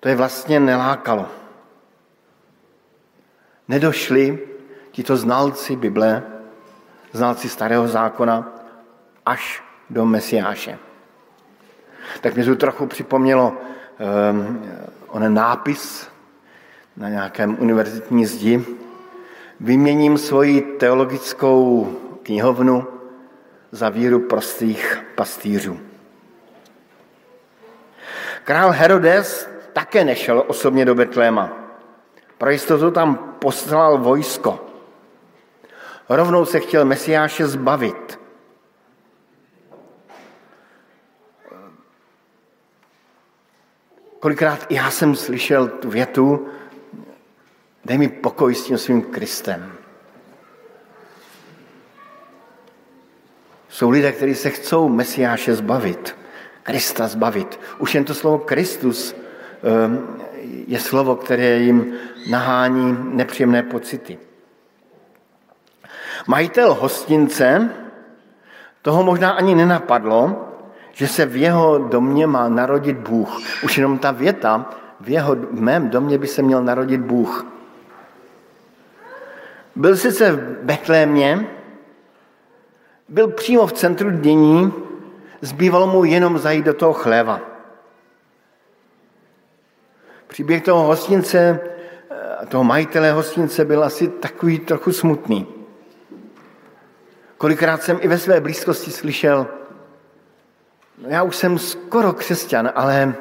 to 0.00 0.08
je 0.08 0.16
vlastně 0.16 0.60
nelákalo. 0.60 1.28
Nedošli 3.68 4.48
tito 4.90 5.16
znalci 5.16 5.76
Bible, 5.76 6.22
znalci 7.12 7.48
Starého 7.48 7.88
zákona, 7.88 8.52
až 9.26 9.62
do 9.90 10.06
Mesiáše 10.06 10.78
tak 12.20 12.34
mě 12.34 12.44
to 12.44 12.56
trochu 12.56 12.86
připomnělo 12.86 13.52
um, 14.32 14.62
onen 15.08 15.34
nápis 15.34 16.08
na 16.96 17.08
nějakém 17.08 17.56
univerzitní 17.60 18.26
zdi. 18.26 18.64
Vyměním 19.60 20.18
svoji 20.18 20.60
teologickou 20.60 21.88
knihovnu 22.22 22.86
za 23.70 23.88
víru 23.88 24.20
prostých 24.20 25.02
pastýřů. 25.14 25.80
Král 28.44 28.70
Herodes 28.70 29.48
také 29.72 30.04
nešel 30.04 30.44
osobně 30.46 30.84
do 30.84 30.94
Betléma. 30.94 31.52
Pro 32.38 32.50
jistotu 32.50 32.90
tam 32.90 33.34
poslal 33.38 33.98
vojsko. 33.98 34.66
Rovnou 36.08 36.44
se 36.44 36.60
chtěl 36.60 36.84
Mesiáše 36.84 37.46
zbavit. 37.46 38.23
Kolikrát 44.24 44.66
já 44.70 44.90
jsem 44.90 45.16
slyšel 45.16 45.68
tu 45.68 45.90
větu, 45.90 46.46
dej 47.84 47.98
mi 47.98 48.08
pokoj 48.08 48.54
s 48.54 48.64
tím 48.64 48.78
svým 48.78 49.02
Kristem. 49.02 49.72
Jsou 53.68 53.90
lidé, 53.90 54.12
kteří 54.12 54.34
se 54.34 54.50
chcou 54.50 54.88
Mesiáše 54.88 55.54
zbavit, 55.54 56.16
Krista 56.62 57.08
zbavit. 57.08 57.60
Už 57.78 57.94
jen 57.94 58.04
to 58.04 58.14
slovo 58.14 58.38
Kristus 58.38 59.16
ehm, 59.62 60.16
je 60.66 60.80
slovo, 60.80 61.16
které 61.16 61.58
jim 61.58 61.94
nahání 62.30 62.96
nepříjemné 63.00 63.62
pocity. 63.62 64.18
Majitel 66.26 66.74
hostince 66.74 67.70
toho 68.82 69.02
možná 69.02 69.30
ani 69.30 69.54
nenapadlo, 69.54 70.53
že 70.94 71.08
se 71.08 71.26
v 71.26 71.36
jeho 71.36 71.78
domě 71.78 72.26
má 72.26 72.48
narodit 72.48 72.96
Bůh. 72.96 73.38
Už 73.64 73.78
jenom 73.78 73.98
ta 73.98 74.10
věta, 74.10 74.70
v, 75.00 75.08
jeho, 75.08 75.34
v 75.34 75.60
mém 75.60 75.90
domě 75.90 76.18
by 76.18 76.26
se 76.26 76.42
měl 76.42 76.62
narodit 76.62 77.00
Bůh. 77.00 77.46
Byl 79.76 79.96
sice 79.96 80.32
v 80.32 80.38
Betlémě, 80.62 81.48
byl 83.08 83.28
přímo 83.28 83.66
v 83.66 83.72
centru 83.72 84.10
dění, 84.10 84.72
zbývalo 85.40 85.86
mu 85.86 86.04
jenom 86.04 86.38
zajít 86.38 86.64
do 86.64 86.74
toho 86.74 86.92
chléva. 86.92 87.40
Příběh 90.26 90.62
toho 90.62 90.86
hostince, 90.86 91.60
eh, 92.10 92.46
toho 92.46 92.64
majitele 92.64 93.12
hostince 93.12 93.64
byl 93.64 93.84
asi 93.84 94.08
takový 94.08 94.58
trochu 94.58 94.92
smutný. 94.92 95.46
Kolikrát 97.38 97.82
jsem 97.82 97.98
i 98.00 98.08
ve 98.08 98.18
své 98.18 98.40
blízkosti 98.40 98.90
slyšel, 98.90 99.46
no 100.98 101.08
já 101.08 101.22
už 101.22 101.36
jsem 101.36 101.58
skoro 101.58 102.12
křesťan, 102.12 102.72
ale, 102.74 103.14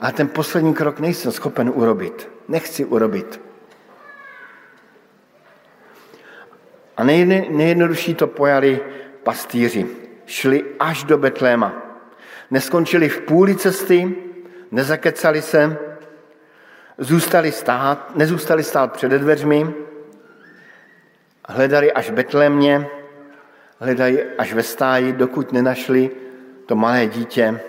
ale 0.00 0.12
ten 0.12 0.28
poslední 0.28 0.74
krok 0.74 1.00
nejsem 1.00 1.32
schopen 1.32 1.72
urobit. 1.74 2.30
Nechci 2.48 2.84
urobit. 2.84 3.40
A 6.96 7.04
nejjednodušší 7.04 8.14
to 8.14 8.26
pojali 8.26 8.80
pastýři. 9.22 9.86
Šli 10.26 10.64
až 10.78 11.04
do 11.04 11.18
Betléma. 11.18 11.72
Neskončili 12.50 13.08
v 13.08 13.20
půli 13.20 13.56
cesty, 13.56 14.16
nezakecali 14.70 15.42
se, 15.42 15.78
zůstali 16.98 17.52
stát, 17.52 18.16
nezůstali 18.16 18.62
stát 18.62 18.92
před 18.92 19.12
dveřmi, 19.12 19.74
hledali 21.48 21.92
až 21.92 22.10
Betlémě, 22.10 22.86
hledali 23.80 24.24
až 24.38 24.52
ve 24.52 24.62
stáji, 24.62 25.12
dokud 25.12 25.52
nenašli 25.52 26.10
to 26.68 26.76
malé 26.76 27.06
dítě 27.06 27.60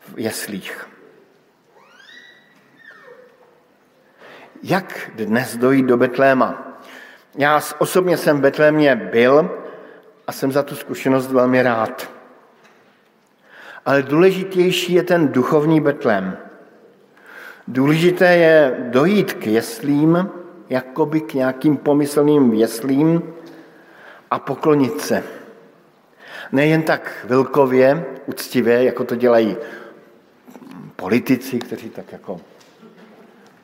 v 0.00 0.18
jeslích. 0.18 0.88
Jak 4.62 5.10
dnes 5.14 5.56
dojít 5.56 5.86
do 5.86 5.96
Betléma? 5.96 6.78
Já 7.36 7.60
osobně 7.78 8.16
jsem 8.16 8.38
v 8.38 8.40
Betlémě 8.40 8.96
byl 8.96 9.50
a 10.26 10.32
jsem 10.32 10.52
za 10.52 10.62
tu 10.62 10.74
zkušenost 10.74 11.32
velmi 11.32 11.62
rád. 11.62 12.10
Ale 13.86 14.02
důležitější 14.02 14.92
je 14.92 15.02
ten 15.02 15.28
duchovní 15.28 15.80
Betlém. 15.80 16.36
Důležité 17.68 18.36
je 18.36 18.76
dojít 18.90 19.32
k 19.32 19.46
jeslím, 19.46 20.30
jakoby 20.70 21.20
k 21.20 21.34
nějakým 21.34 21.76
pomyslným 21.76 22.54
jeslím 22.54 23.34
a 24.30 24.38
poklonit 24.38 25.00
se. 25.00 25.37
Nejen 26.52 26.82
tak 26.82 27.26
vilkově, 27.28 28.06
uctivě, 28.26 28.84
jako 28.84 29.04
to 29.04 29.14
dělají 29.14 29.56
politici, 30.96 31.58
kteří 31.58 31.90
tak 31.90 32.12
jako 32.12 32.40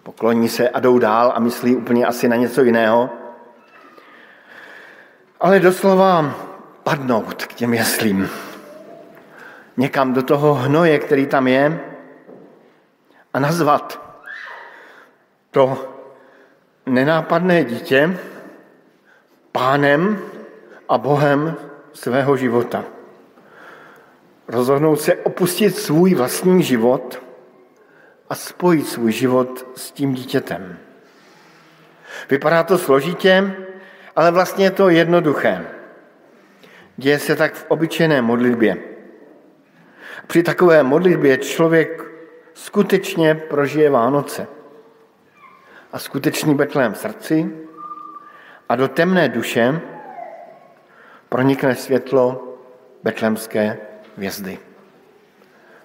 pokloní 0.02 0.48
se 0.48 0.68
a 0.68 0.80
jdou 0.80 0.98
dál 0.98 1.32
a 1.34 1.40
myslí 1.40 1.76
úplně 1.76 2.06
asi 2.06 2.28
na 2.28 2.36
něco 2.36 2.62
jiného, 2.62 3.10
ale 5.40 5.60
doslova 5.60 6.34
padnout 6.82 7.44
k 7.44 7.54
těm 7.54 7.74
jeslím. 7.74 8.30
Někam 9.76 10.12
do 10.12 10.22
toho 10.22 10.54
hnoje, 10.54 10.98
který 10.98 11.26
tam 11.26 11.48
je, 11.48 11.80
a 13.34 13.38
nazvat 13.38 14.00
to 15.50 15.94
nenápadné 16.86 17.64
dítě 17.64 18.18
pánem 19.52 20.18
a 20.88 20.98
bohem 20.98 21.56
svého 21.94 22.36
života. 22.36 22.84
Rozhodnout 24.48 25.00
se 25.00 25.14
opustit 25.14 25.76
svůj 25.76 26.14
vlastní 26.14 26.62
život 26.62 27.22
a 28.30 28.34
spojit 28.34 28.88
svůj 28.88 29.12
život 29.12 29.66
s 29.76 29.92
tím 29.92 30.14
dítětem. 30.14 30.78
Vypadá 32.30 32.62
to 32.62 32.78
složitě, 32.78 33.54
ale 34.16 34.30
vlastně 34.30 34.64
je 34.64 34.70
to 34.70 34.88
jednoduché. 34.88 35.66
Děje 36.96 37.18
se 37.18 37.36
tak 37.36 37.54
v 37.54 37.64
obyčejné 37.68 38.22
modlitbě. 38.22 38.76
Při 40.26 40.42
takové 40.42 40.82
modlitbě 40.82 41.38
člověk 41.38 42.04
skutečně 42.54 43.34
prožije 43.34 43.90
Vánoce 43.90 44.46
a 45.92 45.98
skutečný 45.98 46.54
Betlém 46.54 46.92
v 46.92 46.98
srdci 46.98 47.50
a 48.68 48.76
do 48.76 48.88
temné 48.88 49.28
duše 49.28 49.80
pronikne 51.34 51.74
světlo 51.74 52.54
betlemské 53.02 53.78
hvězdy. 54.16 54.58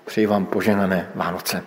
Přeji 0.05 0.27
vám 0.27 0.45
poženané 0.45 1.09
Vánoce. 1.15 1.63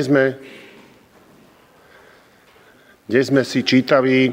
Dnes 0.00 0.08
sme, 0.08 0.32
dnes 3.04 3.24
sme 3.28 3.44
si 3.44 3.60
čítali 3.60 4.32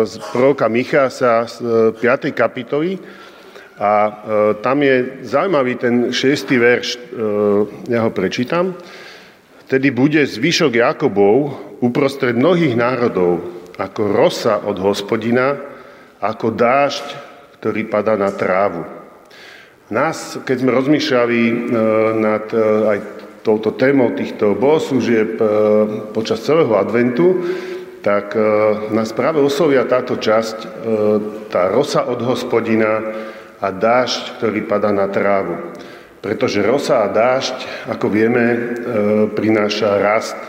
z 0.00 0.14
proroka 0.32 0.64
Michása 0.64 1.44
z 1.44 1.60
5. 1.92 2.32
kapitoly 2.32 2.96
a 3.76 3.92
tam 4.64 4.80
je 4.80 5.20
zaujímavý 5.28 5.76
ten 5.76 6.08
šiestý 6.08 6.56
verš, 6.56 6.96
ja 7.84 8.00
ho 8.00 8.16
prečítam. 8.16 8.80
Tedy 9.68 9.92
bude 9.92 10.24
zvyšok 10.24 10.72
Jakobov 10.72 11.52
uprostred 11.84 12.32
mnohých 12.32 12.72
národov 12.72 13.44
ako 13.76 14.08
rosa 14.08 14.64
od 14.64 14.80
hospodina, 14.80 15.52
ako 16.16 16.48
dážď, 16.48 17.06
ktorý 17.60 17.92
padá 17.92 18.16
na 18.16 18.32
trávu. 18.32 19.04
Nás, 19.92 20.40
keď 20.48 20.56
sme 20.64 20.72
rozmýšľali 20.72 21.40
e, 21.44 21.54
nad 22.16 22.48
e, 22.56 22.56
aj 22.88 22.98
touto 23.44 23.76
témou 23.76 24.16
týchto 24.16 24.56
bohoslúžieb 24.56 25.36
e, 25.36 25.44
počas 26.16 26.40
celého 26.40 26.72
adventu, 26.74 27.44
tak 28.04 28.36
nás 28.92 29.16
práve 29.16 29.40
oslovia 29.40 29.88
táto 29.88 30.20
časť, 30.20 30.84
tá 31.48 31.72
rosa 31.72 32.04
od 32.04 32.20
hospodina 32.20 33.00
a 33.64 33.72
dážď, 33.72 34.36
ktorý 34.36 34.60
padá 34.68 34.92
na 34.92 35.08
trávu. 35.08 35.72
Pretože 36.20 36.64
rosa 36.64 37.04
a 37.04 37.12
dážď, 37.12 37.88
ako 37.96 38.06
vieme, 38.08 38.44
e, 38.44 38.58
prináša 39.32 40.00
rast. 40.00 40.40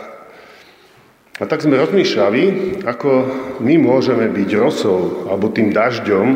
A 1.36 1.44
tak 1.44 1.60
sme 1.60 1.76
rozmýšľali, 1.76 2.42
ako 2.88 3.10
my 3.60 3.74
môžeme 3.76 4.32
byť 4.32 4.50
rosou, 4.56 5.28
alebo 5.28 5.52
tým 5.52 5.68
dažďom, 5.68 6.26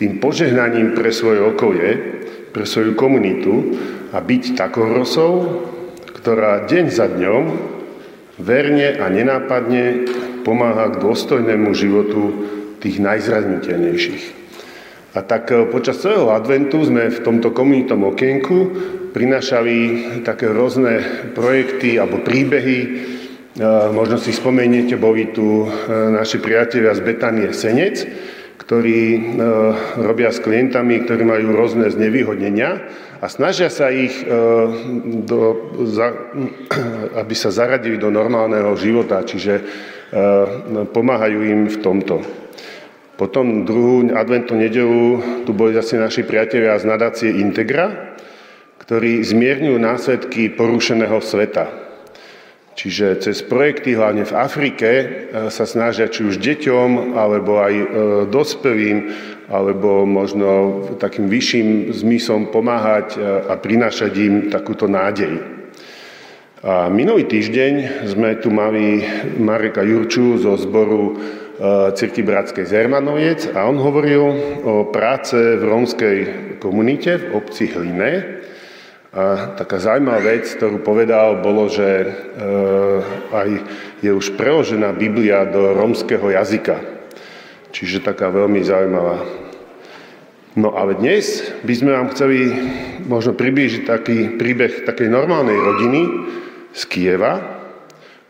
tým 0.00 0.16
požehnaním 0.16 0.96
pre 0.96 1.12
svoje 1.12 1.44
okolie, 1.44 1.90
pre 2.56 2.64
svoju 2.64 2.96
komunitu 2.96 3.76
a 4.16 4.24
byť 4.24 4.56
takou 4.56 4.88
rosou, 4.88 5.60
ktorá 6.24 6.64
deň 6.64 6.84
za 6.88 7.04
dňom 7.04 7.44
verne 8.40 8.96
a 8.96 9.12
nenápadne 9.12 10.08
pomáha 10.40 10.96
k 10.96 11.04
dôstojnému 11.04 11.76
životu 11.76 12.22
tých 12.80 12.96
najzraniteľnejších. 12.96 14.24
A 15.12 15.20
tak 15.20 15.52
e, 15.52 15.68
počas 15.68 16.00
celého 16.00 16.32
adventu 16.32 16.80
sme 16.80 17.12
v 17.12 17.20
tomto 17.20 17.52
komunitom 17.52 18.08
okienku 18.08 18.56
prinášali 19.12 19.76
také 20.24 20.48
rôzne 20.48 21.04
projekty 21.36 22.00
alebo 22.00 22.24
príbehy. 22.24 22.78
E, 22.80 22.88
možno 23.92 24.16
si 24.16 24.32
spomeniete, 24.32 24.96
boli 24.96 25.28
tu 25.28 25.68
e, 25.68 25.92
naši 26.08 26.40
priatelia 26.40 26.96
z 26.96 27.04
Betanie 27.04 27.52
Senec, 27.52 28.00
ktorí 28.54 29.34
robia 30.00 30.30
s 30.30 30.40
klientami, 30.40 31.02
ktorí 31.04 31.22
majú 31.26 31.52
rôzne 31.52 31.90
znevýhodnenia 31.90 32.86
a 33.20 33.26
snažia 33.26 33.68
sa 33.68 33.90
ich, 33.90 34.24
do, 35.26 35.40
aby 37.20 37.34
sa 37.34 37.50
zaradili 37.50 37.98
do 38.00 38.08
normálneho 38.08 38.72
života, 38.78 39.26
čiže 39.26 39.60
pomáhajú 40.94 41.38
im 41.42 41.60
v 41.66 41.76
tomto. 41.82 42.22
Potom 43.14 43.62
druhú 43.62 44.10
adventnú 44.10 44.58
nedelu 44.58 45.22
tu 45.46 45.54
boli 45.54 45.74
zase 45.74 45.98
naši 45.98 46.26
priatelia 46.26 46.74
z 46.78 46.84
nadácie 46.90 47.30
Integra, 47.30 48.14
ktorí 48.82 49.22
zmierňujú 49.22 49.76
následky 49.78 50.50
porušeného 50.50 51.22
sveta. 51.22 51.83
Čiže 52.74 53.22
cez 53.22 53.38
projekty 53.46 53.94
hlavne 53.94 54.26
v 54.26 54.34
Afrike 54.34 54.90
e, 54.90 55.04
sa 55.46 55.62
snažia 55.62 56.10
či 56.10 56.26
už 56.26 56.42
deťom, 56.42 57.14
alebo 57.14 57.62
aj 57.62 57.74
e, 57.74 57.86
dospelým, 58.26 58.98
alebo 59.46 60.02
možno 60.02 60.82
takým 60.98 61.30
vyšším 61.30 61.94
zmyslom 61.94 62.50
pomáhať 62.50 63.14
e, 63.14 63.18
a 63.46 63.54
prinášať 63.54 64.12
im 64.18 64.34
takúto 64.50 64.90
nádej. 64.90 65.38
A 66.66 66.90
minulý 66.90 67.30
týždeň 67.30 68.06
sme 68.10 68.42
tu 68.42 68.50
mali 68.50 69.06
Mareka 69.38 69.84
Jurču 69.84 70.40
zo 70.40 70.56
zboru 70.56 71.20
cirkvi 71.92 72.24
Bratskej 72.24 72.66
Zermanoviec 72.66 73.52
a 73.52 73.68
on 73.68 73.76
hovoril 73.76 74.24
o 74.64 74.88
práce 74.88 75.36
v 75.36 75.60
rómskej 75.60 76.16
komunite 76.64 77.20
v 77.20 77.36
obci 77.36 77.68
Hline. 77.68 78.43
A 79.14 79.54
taká 79.54 79.78
zaujímavá 79.78 80.26
vec, 80.26 80.42
ktorú 80.58 80.82
povedal, 80.82 81.38
bolo, 81.38 81.70
že 81.70 81.86
eh, 81.86 82.98
aj 83.30 83.48
je 84.02 84.10
už 84.10 84.34
preložená 84.34 84.90
Biblia 84.90 85.46
do 85.46 85.70
rómskeho 85.70 86.34
jazyka. 86.34 86.82
Čiže 87.70 88.02
taká 88.02 88.34
veľmi 88.34 88.58
zaujímavá. 88.66 89.22
No 90.58 90.74
ale 90.74 90.98
dnes 90.98 91.46
by 91.62 91.74
sme 91.74 91.90
vám 91.94 92.10
chceli 92.14 92.50
možno 93.06 93.34
priblížiť 93.38 93.82
taký 93.86 94.34
príbeh 94.34 94.86
takej 94.86 95.10
normálnej 95.10 95.58
rodiny 95.58 96.02
z 96.74 96.82
Kieva, 96.90 97.38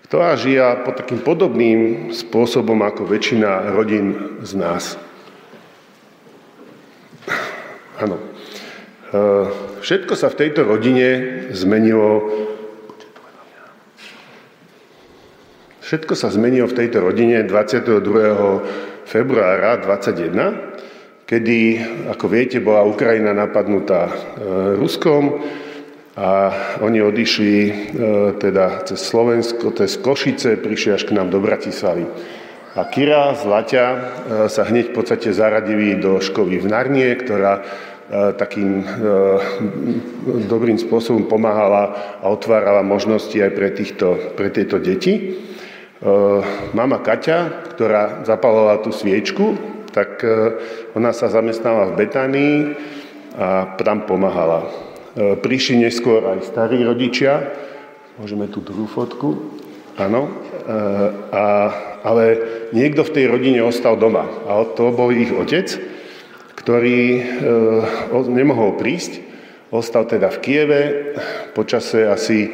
ktorá 0.09 0.37
žija 0.37 0.85
pod 0.85 1.01
takým 1.01 1.21
podobným 1.21 2.13
spôsobom 2.13 2.81
ako 2.81 3.09
väčšina 3.09 3.73
rodín 3.73 4.41
z 4.41 4.53
nás. 4.57 4.85
Áno. 8.01 8.17
Všetko 9.85 10.17
sa 10.17 10.33
v 10.33 10.39
tejto 10.41 10.65
rodine 10.65 11.09
zmenilo 11.53 12.33
Všetko 15.85 16.17
sa 16.17 16.33
zmenilo 16.33 16.65
v 16.65 16.81
tejto 16.81 17.05
rodine 17.05 17.45
22. 17.45 18.01
februára 19.05 19.77
2021, 19.85 21.29
kedy, 21.29 21.61
ako 22.09 22.25
viete, 22.33 22.65
bola 22.65 22.89
Ukrajina 22.89 23.37
napadnutá 23.37 24.09
e, 24.09 24.13
Ruskom, 24.81 25.45
a 26.17 26.29
oni 26.81 27.05
odišli 27.05 27.57
e, 27.61 27.73
teda 28.41 28.89
cez 28.89 29.05
Slovensko, 29.05 29.77
cez 29.77 30.01
Košice, 30.01 30.57
prišli 30.57 30.97
až 30.97 31.05
k 31.05 31.13
nám 31.13 31.29
do 31.29 31.45
Bratislavy. 31.45 32.09
A 32.75 32.89
Kira 32.89 33.37
z 33.37 33.45
Laťa 33.45 33.85
e, 33.85 33.99
sa 34.49 34.65
hneď 34.65 34.91
v 34.91 34.97
podstate 34.97 35.37
zaradili 35.37 36.01
do 36.01 36.17
školy 36.25 36.57
v 36.57 36.73
Narnie, 36.73 37.13
ktorá 37.21 37.61
takým 38.13 38.85
dobrým 40.45 40.77
spôsobom 40.77 41.25
pomáhala 41.25 41.97
a 42.21 42.29
otvárala 42.29 42.85
možnosti 42.85 43.33
aj 43.33 43.53
pre, 43.57 43.69
týchto, 43.73 44.07
pre 44.37 44.53
tieto 44.53 44.77
deti. 44.77 45.41
Mama 46.77 47.01
Kaťa, 47.01 47.73
ktorá 47.73 48.29
zapalovala 48.29 48.85
tú 48.85 48.93
sviečku, 48.93 49.57
tak 49.89 50.21
ona 50.93 51.17
sa 51.17 51.33
zamestnala 51.33 51.97
v 51.97 52.05
Betánii 52.05 52.57
a 53.35 53.75
tam 53.81 54.07
pomáhala. 54.07 54.69
E, 55.15 55.35
prišli 55.39 55.83
neskôr 55.83 56.23
aj 56.23 56.51
starí 56.51 56.83
rodičia, 56.83 57.51
môžeme 58.19 58.47
tú 58.47 58.63
druhú 58.63 58.87
fotku, 58.87 59.59
áno, 59.99 60.27
e, 60.27 60.31
ale 62.03 62.25
niekto 62.71 63.07
v 63.07 63.15
tej 63.15 63.25
rodine 63.31 63.63
ostal 63.63 63.99
doma 63.99 64.27
a 64.47 64.63
to 64.75 64.91
bol 64.95 65.11
ich 65.11 65.31
otec, 65.35 65.71
ktorý 66.65 67.01
e, 67.13 67.21
nemohol 68.33 68.81
prísť, 68.81 69.21
ostal 69.69 70.09
teda 70.09 70.33
v 70.33 70.39
Kieve, 70.41 70.83
počase 71.53 72.09
asi 72.09 72.49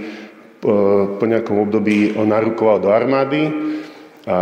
po 0.60 1.24
nejakom 1.24 1.56
období 1.56 2.12
on 2.20 2.28
narukoval 2.28 2.84
do 2.84 2.92
armády 2.92 3.48
a 4.28 4.38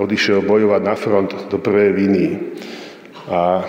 odišiel 0.00 0.42
bojovať 0.42 0.82
na 0.82 0.94
front 0.98 1.30
do 1.46 1.62
prvej 1.62 1.90
línie. 1.94 2.32
A 3.30 3.62
e, 3.62 3.64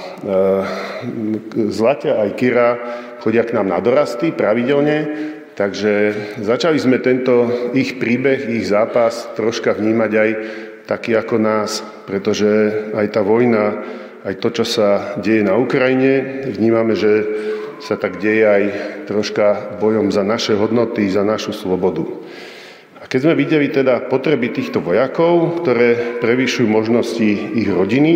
Zlatia 1.69 2.19
aj 2.25 2.29
Kira 2.35 2.69
chodia 3.21 3.45
k 3.45 3.55
nám 3.55 3.69
na 3.69 3.79
dorasty 3.79 4.33
pravidelne, 4.33 4.97
takže 5.53 6.15
začali 6.41 6.79
sme 6.81 6.99
tento 6.99 7.47
ich 7.71 8.01
príbeh, 8.01 8.51
ich 8.51 8.67
zápas 8.67 9.31
troška 9.37 9.77
vnímať 9.77 10.11
aj 10.11 10.29
taký 10.89 11.15
ako 11.17 11.37
nás, 11.39 11.85
pretože 12.05 12.45
aj 12.93 13.07
tá 13.13 13.21
vojna, 13.21 13.85
aj 14.25 14.41
to, 14.41 14.49
čo 14.61 14.65
sa 14.65 15.15
deje 15.21 15.45
na 15.45 15.53
Ukrajine, 15.53 16.45
vnímame, 16.49 16.97
že 16.97 17.11
sa 17.77 17.93
tak 17.93 18.17
deje 18.17 18.41
aj 18.41 18.63
troška 19.05 19.77
bojom 19.77 20.09
za 20.09 20.25
naše 20.25 20.57
hodnoty, 20.57 21.05
za 21.05 21.21
našu 21.21 21.53
slobodu. 21.53 22.09
A 22.97 23.05
keď 23.05 23.29
sme 23.29 23.37
videli 23.37 23.69
teda 23.69 24.09
potreby 24.09 24.49
týchto 24.49 24.81
vojakov, 24.81 25.61
ktoré 25.61 26.17
prevýšujú 26.17 26.65
možnosti 26.65 27.29
ich 27.53 27.69
rodiny, 27.69 28.13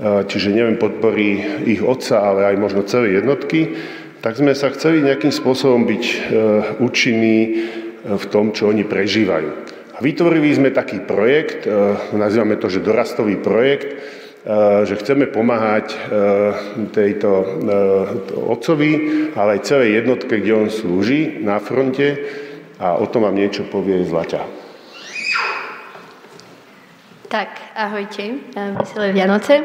čiže 0.00 0.54
neviem, 0.54 0.80
podporí 0.80 1.60
ich 1.68 1.84
otca, 1.84 2.24
ale 2.24 2.54
aj 2.54 2.56
možno 2.56 2.88
celé 2.88 3.20
jednotky, 3.20 3.76
tak 4.18 4.38
sme 4.38 4.54
sa 4.54 4.72
chceli 4.74 5.04
nejakým 5.06 5.30
spôsobom 5.30 5.86
byť 5.86 6.04
e, 6.04 6.16
účinní 6.82 7.38
e, 7.38 7.50
v 8.18 8.24
tom, 8.34 8.50
čo 8.50 8.66
oni 8.66 8.82
prežívajú. 8.82 9.50
A 9.94 9.98
vytvorili 10.02 10.50
sme 10.50 10.74
taký 10.74 11.06
projekt, 11.06 11.70
e, 11.70 11.70
nazývame 12.18 12.58
to, 12.58 12.66
že 12.66 12.82
dorastový 12.82 13.38
projekt, 13.38 14.17
že 14.84 14.94
chceme 15.00 15.26
pomáhať 15.30 15.98
tejto 16.94 17.28
otcovi, 18.34 18.92
ale 19.34 19.58
aj 19.58 19.66
celej 19.66 19.98
jednotke, 20.02 20.38
kde 20.38 20.52
on 20.54 20.68
slúži 20.70 21.42
na 21.42 21.58
fronte 21.58 22.16
a 22.78 22.94
o 22.98 23.10
tom 23.10 23.26
vám 23.26 23.34
niečo 23.34 23.66
povie 23.66 24.06
Zlaťa. 24.06 24.42
Tak, 27.28 27.50
ahojte, 27.76 28.40
veselé 28.54 29.12
Vianoce. 29.12 29.60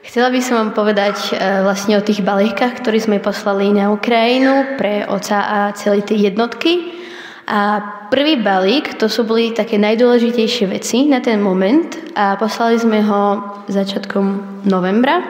Chcela 0.00 0.32
by 0.32 0.40
som 0.42 0.58
vám 0.58 0.72
povedať 0.74 1.36
vlastne 1.62 1.94
o 1.94 2.02
tých 2.02 2.24
balíkach, 2.24 2.82
ktoré 2.82 2.98
sme 2.98 3.22
poslali 3.22 3.70
na 3.70 3.92
Ukrajinu 3.94 4.74
pre 4.74 5.06
oca 5.06 5.38
a 5.38 5.58
celé 5.76 6.02
tie 6.02 6.18
jednotky. 6.18 6.98
A 7.46 7.78
prvý 8.10 8.36
balík, 8.36 8.98
to 8.98 9.06
sú 9.06 9.22
boli 9.22 9.54
také 9.54 9.78
najdôležitejšie 9.78 10.66
veci 10.68 11.06
na 11.06 11.22
ten 11.22 11.38
moment 11.38 11.94
a 12.18 12.34
poslali 12.34 12.76
sme 12.76 13.00
ho 13.06 13.40
začiatkom 13.70 14.26
novembra. 14.66 15.22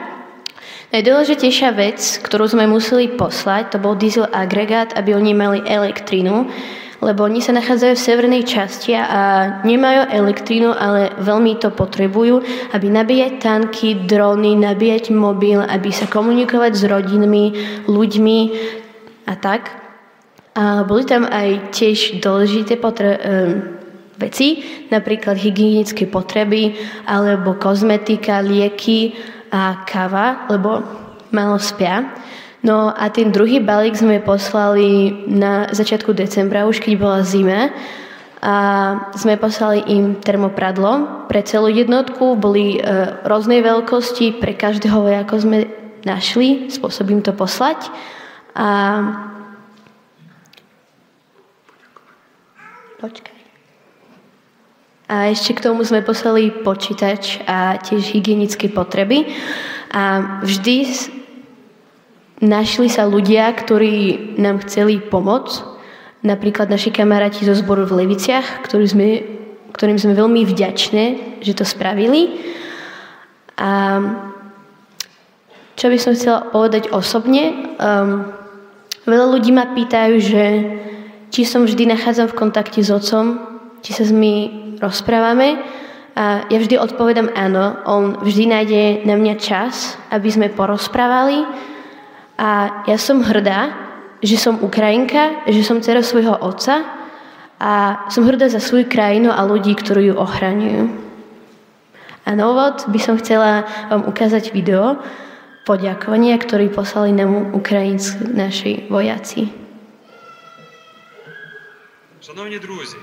Najdôležitejšia 0.91 1.71
vec, 1.71 2.19
ktorú 2.19 2.51
sme 2.51 2.67
museli 2.67 3.07
poslať, 3.15 3.71
to 3.71 3.77
bol 3.79 3.95
diesel 3.95 4.27
agregát, 4.27 4.91
aby 4.99 5.15
oni 5.15 5.31
mali 5.31 5.63
elektrínu 5.63 6.49
lebo 7.01 7.25
oni 7.25 7.41
sa 7.41 7.57
nachádzajú 7.57 7.93
v 7.97 8.05
severnej 8.13 8.43
časti 8.45 8.93
a 8.93 9.57
nemajú 9.65 10.13
elektrínu, 10.13 10.69
ale 10.69 11.09
veľmi 11.17 11.57
to 11.57 11.73
potrebujú, 11.73 12.45
aby 12.77 12.87
nabíjať 12.93 13.33
tanky, 13.41 14.05
drony, 14.05 14.53
nabíjať 14.53 15.09
mobil, 15.09 15.65
aby 15.65 15.89
sa 15.89 16.05
komunikovať 16.05 16.71
s 16.77 16.83
rodinami, 16.85 17.57
ľuďmi 17.89 18.39
a 19.25 19.33
tak. 19.33 19.80
A 20.51 20.83
boli 20.83 21.07
tam 21.07 21.23
aj 21.23 21.71
tiež 21.71 22.19
dôležité 22.19 22.75
potre- 22.75 23.19
veci, 24.21 24.61
napríklad 24.93 25.33
hygienické 25.41 26.05
potreby, 26.05 26.77
alebo 27.09 27.57
kozmetika, 27.57 28.45
lieky 28.45 29.17
a 29.49 29.81
káva, 29.89 30.45
lebo 30.53 30.85
malo 31.33 31.57
spia. 31.57 32.13
No 32.61 32.93
a 32.93 33.09
ten 33.09 33.33
druhý 33.33 33.57
balík 33.57 33.97
sme 33.97 34.21
poslali 34.21 35.25
na 35.25 35.73
začiatku 35.73 36.13
decembra, 36.13 36.69
už 36.69 36.77
keď 36.77 36.93
bola 37.01 37.25
zima. 37.25 37.73
A 38.41 38.53
sme 39.17 39.37
poslali 39.37 39.85
im 39.89 40.17
termopradlo. 40.17 41.25
Pre 41.29 41.41
celú 41.45 41.69
jednotku 41.69 42.37
boli 42.37 42.77
e, 42.77 42.79
rôznej 43.25 43.61
veľkosti, 43.61 44.41
pre 44.41 44.57
každého 44.57 44.97
vojako 44.97 45.35
sme 45.41 45.57
našli 46.05 46.69
spôsob 46.69 47.09
im 47.09 47.21
to 47.25 47.33
poslať. 47.33 47.89
A... 48.53 49.29
Počkaj. 53.01 53.39
A 55.11 55.27
ešte 55.33 55.57
k 55.57 55.63
tomu 55.65 55.83
sme 55.83 56.05
poslali 56.05 56.53
počítač 56.63 57.43
a 57.43 57.75
tiež 57.81 58.15
hygienické 58.15 58.71
potreby. 58.71 59.27
A 59.91 60.39
vždy 60.45 60.87
Našli 62.41 62.89
sa 62.89 63.05
ľudia, 63.05 63.53
ktorí 63.53 64.33
nám 64.41 64.65
chceli 64.65 64.97
pomôcť, 64.97 65.61
napríklad 66.25 66.73
naši 66.73 66.89
kamaráti 66.89 67.45
zo 67.45 67.53
zboru 67.53 67.85
v 67.85 68.01
Leviciach, 68.01 68.65
ktorý 68.65 68.85
sme, 68.89 69.07
ktorým 69.77 70.01
sme 70.01 70.17
veľmi 70.17 70.41
vďačné, 70.49 71.37
že 71.45 71.53
to 71.53 71.61
spravili. 71.61 72.41
A 73.61 74.01
čo 75.77 75.93
by 75.93 75.97
som 76.01 76.17
chcela 76.17 76.49
povedať 76.49 76.89
osobne, 76.89 77.77
um, 77.77 78.25
veľa 79.05 79.37
ľudí 79.37 79.53
ma 79.53 79.69
pýtajú, 79.77 80.15
že 80.17 80.43
či 81.31 81.47
som 81.47 81.63
vždy 81.63 81.87
nachádzam 81.87 82.27
v 82.27 82.37
kontakte 82.37 82.83
s 82.83 82.91
otcom, 82.91 83.39
či 83.79 83.95
sa 83.95 84.03
s 84.03 84.11
my 84.11 84.51
rozprávame. 84.83 85.63
A 86.11 86.43
ja 86.51 86.59
vždy 86.59 86.75
odpovedám 86.75 87.31
áno, 87.31 87.79
on 87.87 88.19
vždy 88.19 88.43
nájde 88.51 88.83
na 89.07 89.15
mňa 89.15 89.35
čas, 89.39 89.95
aby 90.11 90.27
sme 90.27 90.51
porozprávali. 90.51 91.47
A 92.35 92.83
ja 92.83 92.97
som 92.99 93.23
hrdá, 93.23 93.71
že 94.19 94.35
som 94.35 94.59
Ukrajinka, 94.59 95.47
že 95.47 95.63
som 95.63 95.79
dcera 95.79 96.03
svojho 96.03 96.35
otca 96.35 96.83
a 97.61 98.03
som 98.11 98.27
hrdá 98.27 98.51
za 98.51 98.59
svoju 98.59 98.91
krajinu 98.91 99.31
a 99.31 99.47
ľudí, 99.47 99.71
ktorú 99.71 100.11
ju 100.11 100.15
ochraňujú. 100.19 100.83
A 102.27 102.29
na 102.35 102.43
úvod 102.43 102.85
by 102.91 102.99
som 102.99 103.15
chcela 103.17 103.63
vám 103.87 104.03
ukázať 104.05 104.51
video 104.51 104.99
poďakovania, 105.63 106.35
ktorý 106.35 106.69
poslali 106.73 107.15
nám 107.15 107.55
Ukrajinsk 107.55 108.19
naši 108.35 108.85
vojaci. 108.91 109.60
Шановні 112.25 112.59
друзі, 112.59 112.97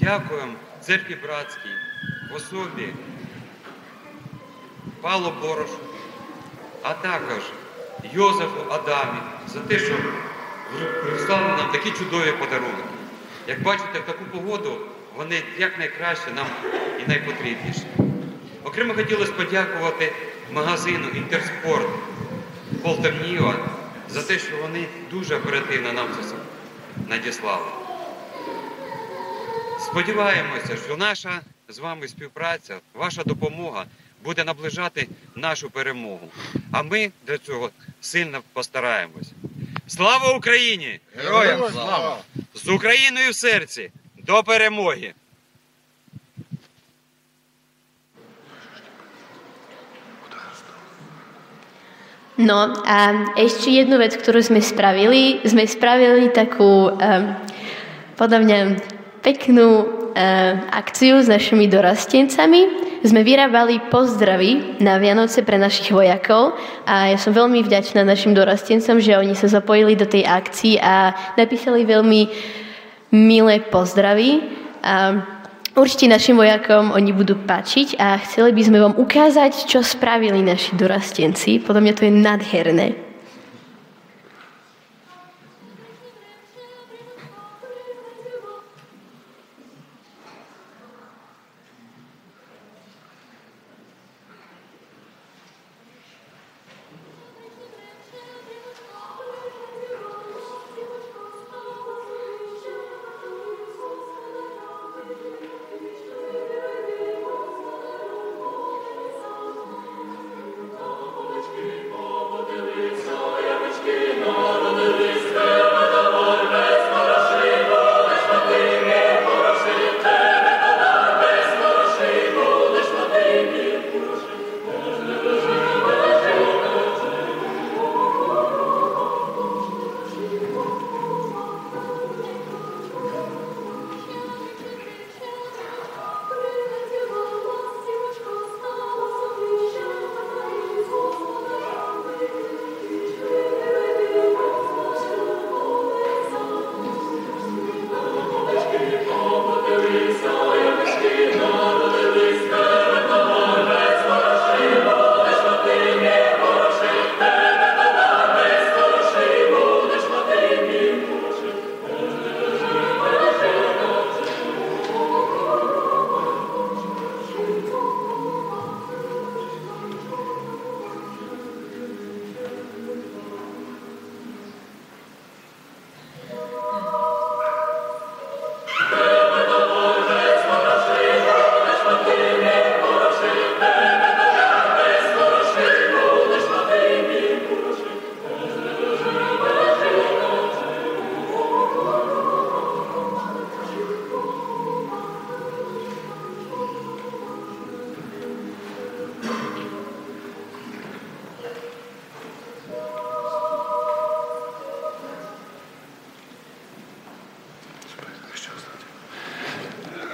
дякуємо 0.00 0.52
церкві 0.80 1.16
братській 1.22 1.68
в 2.30 2.34
особі 2.34 2.94
Павло 5.00 5.32
Борошу, 5.42 5.78
а 6.82 6.94
також 6.94 7.42
Йозефу 8.12 8.70
Адамі 8.70 9.18
за 9.48 9.60
те, 9.60 9.78
що 9.78 9.94
прислали 11.02 11.48
нам 11.48 11.72
такі 11.72 11.90
чудові 11.90 12.32
подарунки. 12.32 12.82
Як 13.46 13.62
бачите, 13.62 13.98
в 13.98 14.06
таку 14.06 14.24
погоду 14.24 14.78
вони 15.16 15.42
якнайкраще 15.58 16.30
нам 16.30 16.46
і 17.04 17.08
найпотрібніші. 17.08 17.86
Окремо 18.64 18.94
хотілося 18.94 19.32
подякувати 19.32 20.12
магазину 20.52 21.08
Інтерспорт 21.14 21.88
Полтавніва 22.82 23.54
за 24.08 24.22
те, 24.22 24.38
що 24.38 24.56
вони 24.56 24.86
дуже 25.10 25.36
оперативно 25.36 25.92
нам 25.92 26.06
це 26.22 26.34
надіслали. 27.08 27.81
Сподіваємося, 29.86 30.76
що 30.84 30.96
наша 30.96 31.40
з 31.68 31.78
вами 31.78 32.08
співпраця, 32.08 32.78
ваша 32.94 33.22
допомога 33.24 33.84
буде 34.24 34.44
наближати 34.44 35.08
нашу 35.36 35.70
перемогу. 35.70 36.28
А 36.72 36.82
ми 36.82 37.10
для 37.26 37.38
цього 37.38 37.70
сильно 38.00 38.40
постараємось. 38.52 39.30
Слава 39.86 40.36
Україні! 40.36 41.00
Героям 41.16 41.72
слава! 41.72 42.18
З 42.54 42.68
Україною 42.68 43.30
в 43.30 43.34
серці! 43.34 43.90
До 44.16 44.42
перемоги! 44.42 45.14
No 52.38 52.74
a 52.82 53.28
ešte 53.36 53.70
jednu 53.70 54.00
vec, 54.00 54.16
ktorú 54.16 54.40
sme 54.42 54.64
spravili. 54.64 55.44
Sme 55.44 55.68
spravili 55.68 56.32
takú, 56.32 56.90
um, 56.90 57.36
podľa 58.16 58.38
mňa, 58.42 58.58
peknú 59.22 59.68
um, 59.82 59.86
akciu 60.74 61.22
s 61.22 61.30
našimi 61.30 61.70
dorastencami 61.70 62.90
sme 63.02 63.26
vyrábali 63.26 63.90
pozdravy 63.90 64.78
na 64.78 64.98
Vianoce 64.98 65.42
pre 65.42 65.58
našich 65.58 65.90
vojakov 65.90 66.54
a 66.86 67.10
ja 67.10 67.18
som 67.18 67.34
veľmi 67.34 67.62
vďačná 67.66 68.06
našim 68.06 68.34
dorastencom, 68.34 69.02
že 69.02 69.18
oni 69.18 69.34
sa 69.34 69.50
zapojili 69.50 69.98
do 69.98 70.06
tej 70.06 70.26
akcii 70.26 70.78
a 70.78 71.14
napísali 71.34 71.82
veľmi 71.82 72.20
milé 73.14 73.62
pozdravy. 73.66 74.42
A 74.82 75.18
určite 75.74 76.10
našim 76.10 76.38
vojakom 76.38 76.94
oni 76.94 77.10
budú 77.10 77.38
páčiť 77.42 77.98
a 77.98 78.22
chceli 78.22 78.54
by 78.54 78.62
sme 78.62 78.78
vám 78.78 78.94
ukázať, 78.94 79.66
čo 79.66 79.82
spravili 79.82 80.42
naši 80.42 80.74
dorastenci. 80.78 81.62
Podľa 81.62 81.82
mňa 81.82 81.94
to 81.94 82.06
je 82.06 82.12
nadherné. 82.14 83.11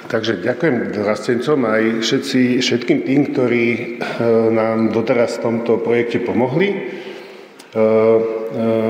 Takže 0.09 0.41
ďakujem 0.41 0.97
dorastencom 0.97 1.69
aj 1.69 1.83
všetci, 2.01 2.65
všetkým 2.65 3.05
tým, 3.05 3.21
ktorí 3.29 3.67
e, 3.69 3.87
nám 4.49 4.89
doteraz 4.89 5.37
v 5.37 5.45
tomto 5.45 5.85
projekte 5.85 6.25
pomohli. 6.25 6.73
E, 6.73 6.77
e, 6.81 6.81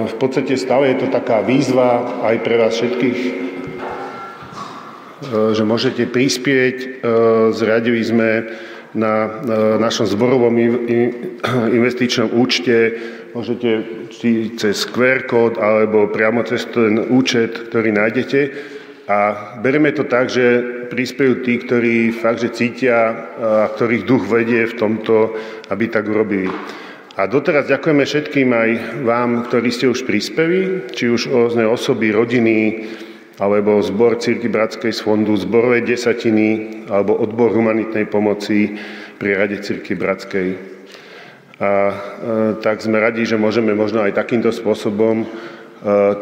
v 0.06 0.14
podstate 0.14 0.54
stále 0.54 0.94
je 0.94 1.02
to 1.02 1.10
taká 1.10 1.42
výzva 1.42 2.22
aj 2.22 2.36
pre 2.38 2.54
vás 2.54 2.78
všetkých, 2.78 3.20
že 5.58 5.64
môžete 5.66 6.06
prispieť. 6.06 7.02
Zriadili 7.50 7.98
sme 8.06 8.54
na 8.94 9.42
našom 9.82 10.06
zborovom 10.06 10.54
investičnom 11.82 12.30
účte, 12.30 12.94
môžete 13.34 13.70
či 14.14 14.54
cez 14.54 14.86
QR 14.86 15.26
kód 15.26 15.58
alebo 15.58 16.06
priamo 16.06 16.46
cez 16.46 16.62
ten 16.70 17.10
účet, 17.10 17.74
ktorý 17.74 17.90
nájdete, 17.90 18.40
a 19.08 19.18
bereme 19.64 19.88
to 19.96 20.04
tak, 20.04 20.28
že 20.28 20.77
prispejú 20.88 21.44
tí, 21.44 21.60
ktorí 21.60 22.10
fakt, 22.16 22.42
že 22.42 22.50
cítia 22.52 22.96
a 23.38 23.68
ktorých 23.72 24.08
duch 24.08 24.24
vedie 24.26 24.64
v 24.64 24.74
tomto, 24.74 25.36
aby 25.68 25.84
tak 25.92 26.08
urobili. 26.08 26.48
A 27.18 27.26
doteraz 27.26 27.66
ďakujeme 27.66 28.06
všetkým 28.06 28.48
aj 28.54 28.70
vám, 29.02 29.30
ktorí 29.50 29.74
ste 29.74 29.90
už 29.90 30.06
prispeli, 30.06 30.86
či 30.94 31.10
už 31.10 31.26
rôzne 31.26 31.66
osoby, 31.66 32.14
rodiny, 32.14 32.86
alebo 33.42 33.82
zbor 33.82 34.22
Círky 34.22 34.46
Bratskej 34.46 34.94
z 34.94 35.02
fondu 35.02 35.34
zborové 35.34 35.82
desatiny, 35.82 36.82
alebo 36.86 37.18
odbor 37.18 37.50
humanitnej 37.50 38.06
pomoci 38.06 38.78
pri 39.18 39.34
Rade 39.34 39.58
Círky 39.66 39.98
Bratskej. 39.98 40.48
A 41.58 41.70
e, 41.90 41.94
tak 42.62 42.78
sme 42.78 43.02
radi, 43.02 43.26
že 43.26 43.34
môžeme 43.34 43.74
možno 43.74 44.06
aj 44.06 44.14
takýmto 44.14 44.54
spôsobom 44.54 45.22
e, 45.22 45.26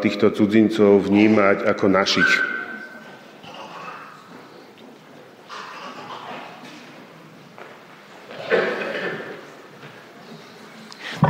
týchto 0.01 0.33
cudzincov 0.33 1.05
vnímať 1.05 1.61
ako 1.77 1.85
našich. 1.93 2.56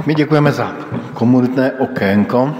My 0.07 0.15
děkujeme 0.15 0.51
za 0.51 0.75
komunitné 1.13 1.71
okénko, 1.71 2.55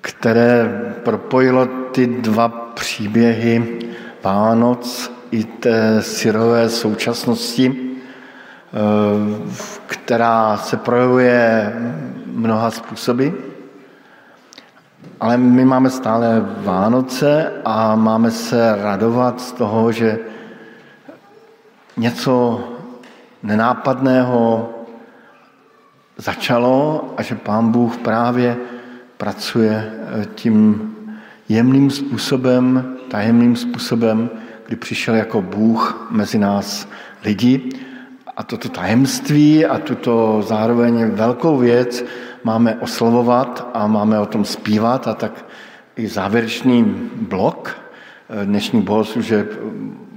které 0.00 0.80
propojilo 1.04 1.66
ty 1.66 2.06
dva 2.06 2.48
příběhy 2.48 3.78
Vánoc 4.22 5.12
i 5.30 5.44
té 5.44 6.02
syrové 6.02 6.68
současnosti, 6.68 7.76
eh, 7.76 8.78
která 9.86 10.56
se 10.56 10.76
projevuje 10.76 11.72
mnoha 12.26 12.70
způsoby. 12.70 13.28
Ale 15.20 15.36
my 15.36 15.64
máme 15.64 15.90
stále 15.90 16.42
Vánoce 16.58 17.52
a 17.64 17.94
máme 17.94 18.30
se 18.30 18.76
radovat 18.82 19.40
z 19.40 19.52
toho, 19.52 19.92
že 19.92 20.18
něco 21.96 22.64
nenápadného, 23.42 24.73
začalo 26.16 27.04
a 27.16 27.22
že 27.22 27.34
Pán 27.34 27.72
Bůh 27.72 27.96
právě 27.96 28.56
pracuje 29.16 29.92
eh, 29.92 30.26
tím 30.34 30.90
jemným 31.48 31.90
způsobem, 31.90 32.96
tajemným 33.10 33.56
způsobem, 33.56 34.30
kdy 34.66 34.76
přišel 34.76 35.14
jako 35.14 35.42
Bůh 35.42 36.08
mezi 36.10 36.38
nás 36.38 36.88
lidi. 37.24 37.68
A 38.36 38.42
toto 38.42 38.68
tajemství 38.68 39.66
a 39.66 39.78
tuto 39.78 40.42
zároveň 40.42 41.10
velkou 41.10 41.58
věc 41.58 42.04
máme 42.44 42.74
oslovovat 42.74 43.70
a 43.74 43.86
máme 43.86 44.18
o 44.18 44.26
tom 44.26 44.44
zpívat 44.44 45.08
a 45.08 45.14
tak 45.14 45.44
i 45.96 46.08
závěrečný 46.08 46.84
blok 47.14 47.76
eh, 48.28 48.46
dnešní 48.46 48.82
bohoslužeb 48.82 49.60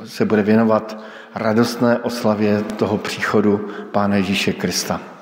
se 0.06 0.26
bude 0.26 0.44
věnovat 0.44 1.04
radostné 1.36 1.98
oslavě 1.98 2.62
toho 2.62 2.98
příchodu 2.98 3.68
Pána 3.92 4.16
Ježíše 4.16 4.54
Krista. 4.54 5.17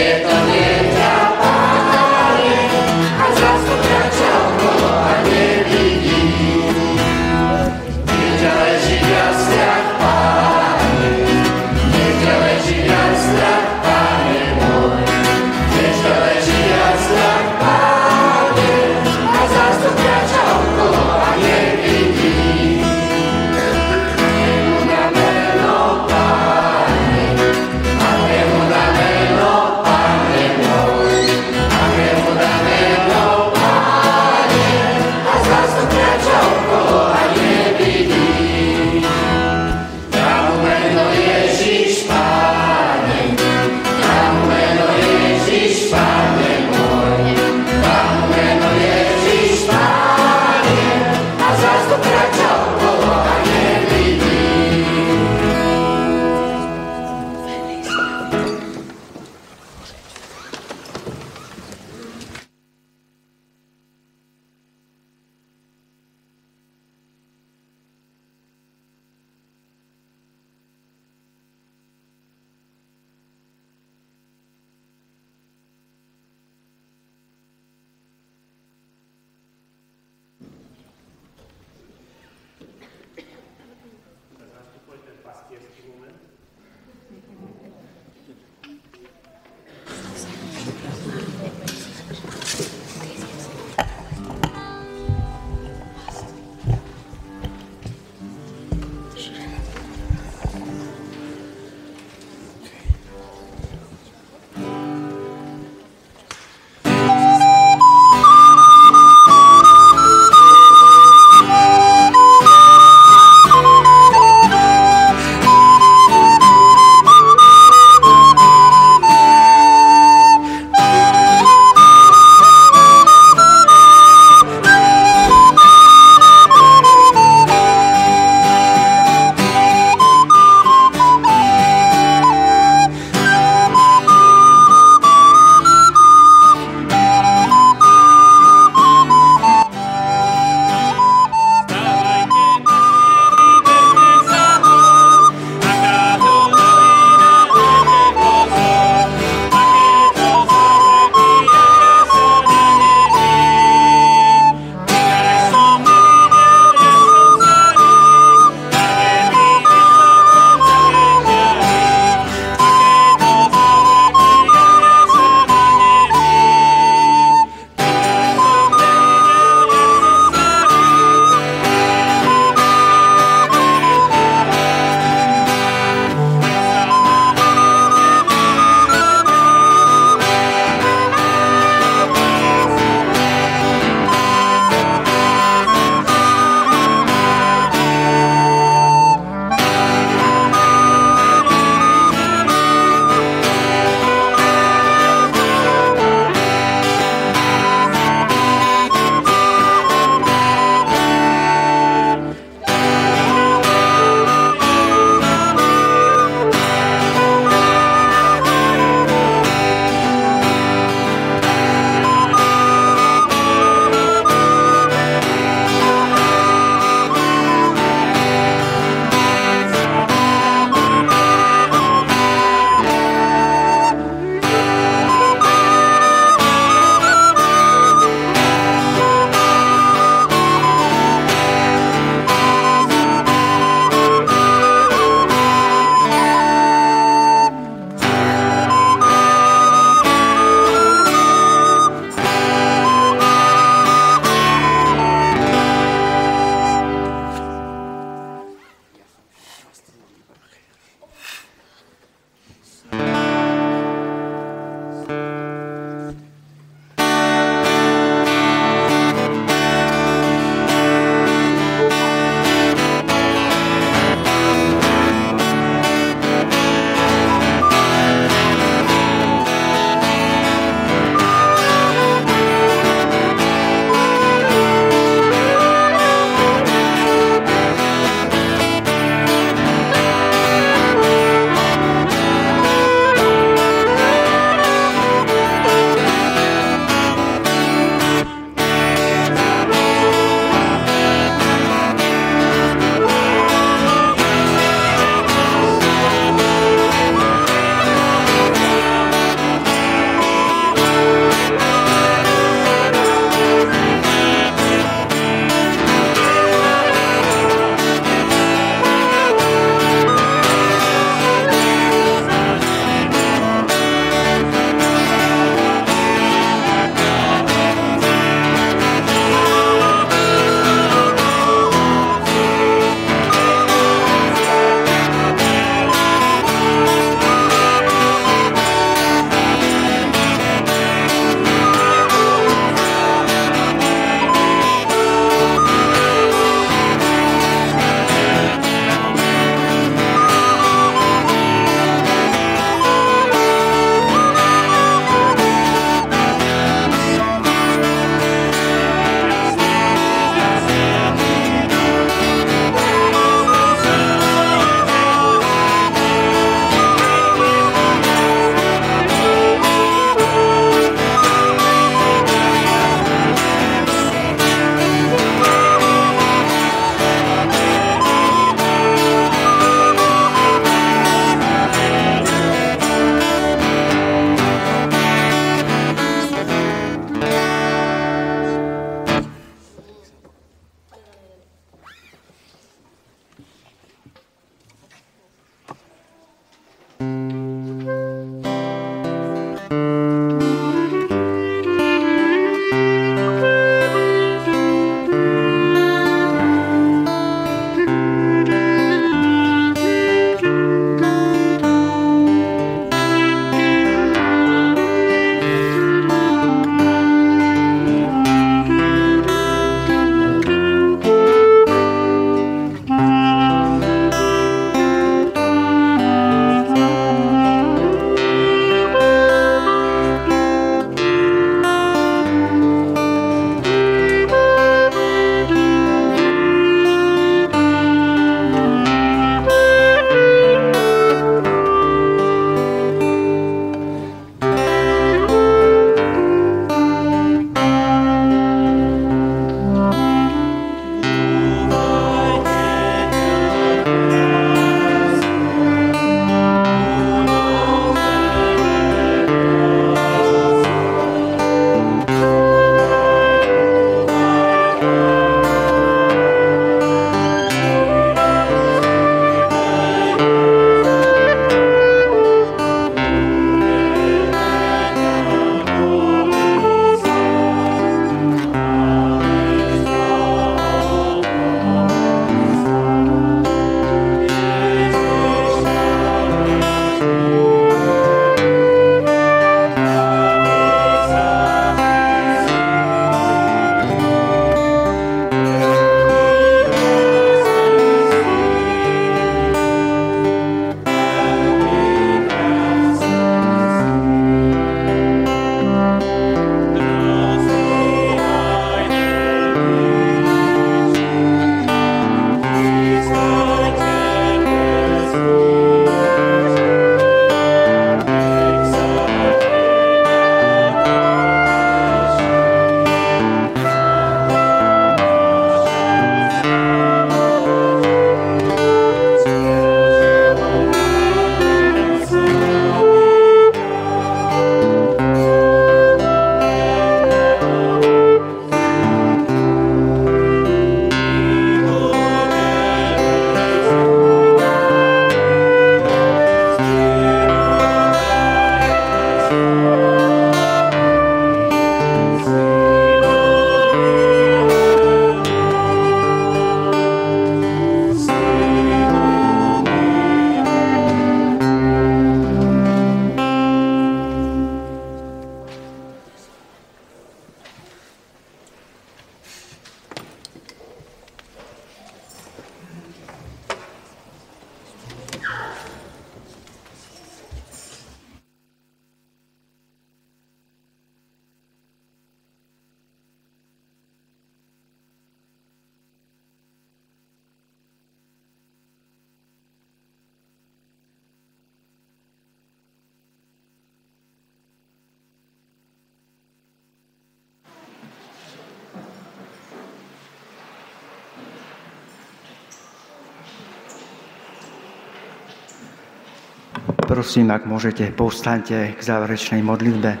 Prosím, 596.96 597.28
ak 597.28 597.44
môžete, 597.44 597.92
povstaňte 597.92 598.72
k 598.72 598.80
záverečnej 598.80 599.44
modlitbe. 599.44 600.00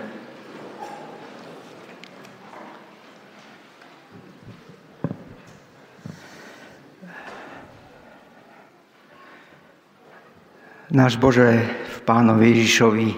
Náš 10.96 11.20
Bože, 11.20 11.68
v 11.68 11.98
Pánovi 12.08 12.56
Ježišovi, 12.56 13.08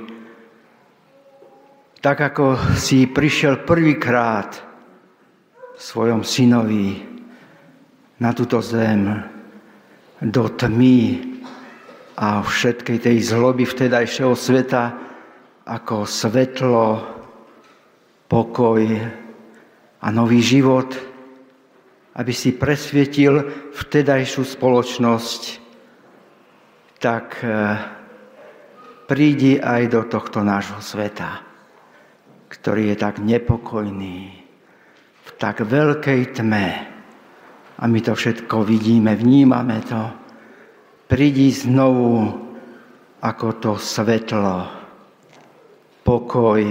tak 2.03 2.19
ako 2.35 2.75
si 2.75 3.07
prišiel 3.07 3.63
prvýkrát 3.63 4.59
svojom 5.79 6.27
synovi 6.27 6.99
na 8.19 8.35
túto 8.35 8.59
zem, 8.59 9.07
do 10.19 10.51
tmy 10.51 11.28
a 12.19 12.43
všetkej 12.43 12.99
tej 12.99 13.19
zloby 13.23 13.63
vtedajšieho 13.63 14.35
sveta 14.35 14.99
ako 15.63 16.03
svetlo, 16.03 16.87
pokoj 18.27 18.83
a 20.03 20.07
nový 20.11 20.43
život, 20.43 20.99
aby 22.19 22.33
si 22.35 22.59
presvietil 22.59 23.47
vtedajšiu 23.71 24.43
spoločnosť 24.43 25.43
tak 26.99 27.39
e, 27.47 27.51
prídi 29.07 29.55
aj 29.63 29.83
do 29.87 30.03
tohto 30.11 30.43
nášho 30.43 30.83
sveta, 30.83 31.47
ktorý 32.51 32.91
je 32.91 32.97
tak 32.99 33.23
nepokojný, 33.23 34.19
v 35.23 35.31
tak 35.39 35.63
veľkej 35.63 36.21
tme. 36.35 36.69
A 37.79 37.83
my 37.87 38.01
to 38.03 38.19
všetko 38.19 38.67
vidíme, 38.67 39.15
vnímame 39.15 39.79
to. 39.87 40.28
Prídi 41.09 41.49
znovu 41.49 42.37
ako 43.25 43.49
to 43.59 43.73
svetlo, 43.81 44.69
pokoj 46.05 46.63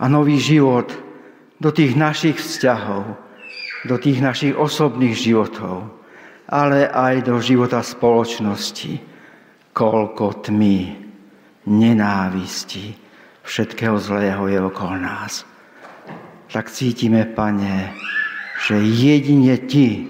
a 0.00 0.04
nový 0.08 0.40
život 0.40 0.88
do 1.60 1.70
tých 1.70 1.94
našich 1.94 2.40
vzťahov, 2.40 3.04
do 3.84 3.96
tých 4.00 4.18
našich 4.24 4.56
osobných 4.56 5.12
životov, 5.12 5.92
ale 6.48 6.88
aj 6.88 7.28
do 7.28 7.36
života 7.38 7.84
spoločnosti 7.84 9.14
koľko 9.74 10.48
tmy, 10.48 10.96
nenávisti, 11.66 12.94
všetkého 13.42 13.98
zlého 13.98 14.46
je 14.48 14.58
okolo 14.62 14.94
nás. 14.96 15.42
Tak 16.48 16.70
cítime, 16.70 17.26
Pane, 17.26 17.90
že 18.62 18.78
jedine 18.78 19.58
Ty 19.58 20.06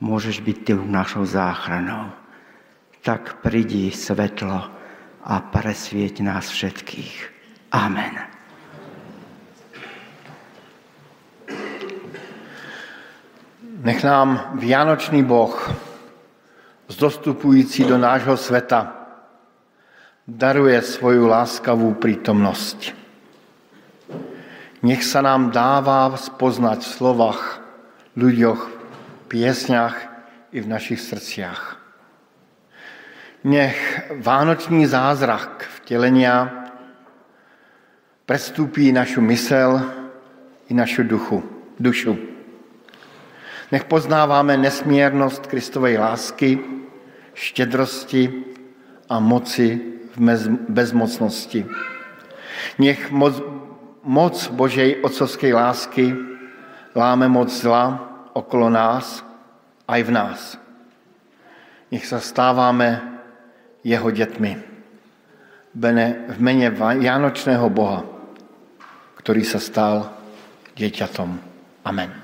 môžeš 0.00 0.40
byť 0.40 0.56
Ty 0.64 0.72
našou 0.88 1.28
záchranou. 1.28 2.19
Tak 3.00 3.40
prídi 3.40 3.88
svetlo 3.88 4.60
a 5.24 5.34
presvieť 5.48 6.20
nás 6.20 6.52
všetkých. 6.52 7.14
Amen. 7.72 8.14
Nech 13.80 14.04
nám 14.04 14.60
Vianočný 14.60 15.24
Boh 15.24 15.56
zostupující 16.92 17.88
do 17.88 17.96
nášho 17.98 18.36
světa, 18.36 18.92
daruje 20.28 20.82
svoju 20.82 21.24
láskavou 21.26 21.94
prítomnosť. 21.96 22.92
Nech 24.84 25.00
sa 25.00 25.24
nám 25.24 25.48
dává 25.48 26.12
spoznať 26.20 26.84
v 26.84 26.92
slovách, 27.00 27.64
ľuďoch, 28.16 28.60
piesňach 29.32 29.96
i 30.52 30.60
v 30.60 30.66
našich 30.68 31.00
srdciach. 31.00 31.79
Nech 33.40 34.12
vánoční 34.20 34.84
zázrak 34.84 35.64
vtelenia 35.80 36.68
prestúpí 38.28 38.92
našu 38.92 39.24
mysel 39.24 39.80
i 40.68 40.76
našu 40.76 41.08
duchu, 41.08 41.40
dušu. 41.80 42.20
Nech 43.72 43.88
poznáváme 43.88 44.60
nesmiernosť 44.60 45.48
Kristovej 45.48 45.96
lásky, 45.96 46.60
štědrosti 47.32 48.44
a 49.08 49.16
moci 49.24 49.80
v 50.12 50.16
bezmocnosti. 50.68 51.64
Nech 52.76 53.08
moc, 53.08 53.40
moc 54.04 54.36
Božej 54.52 55.00
otcovské 55.00 55.48
lásky 55.56 56.12
láme 56.92 57.24
moc 57.24 57.48
zla 57.48 58.04
okolo 58.36 58.68
nás 58.68 59.24
aj 59.88 60.00
v 60.04 60.10
nás. 60.12 60.40
Nech 61.88 62.04
sa 62.04 62.20
stáváme 62.20 63.10
jeho 63.84 64.10
dětmi. 64.10 64.56
Bene, 65.74 66.26
v 66.28 66.38
mene 66.42 66.74
Jánočného 66.98 67.70
Boha, 67.70 68.02
ktorý 69.22 69.46
sa 69.46 69.62
stal 69.62 70.10
dieťatom. 70.74 71.30
Amen. 71.86 72.19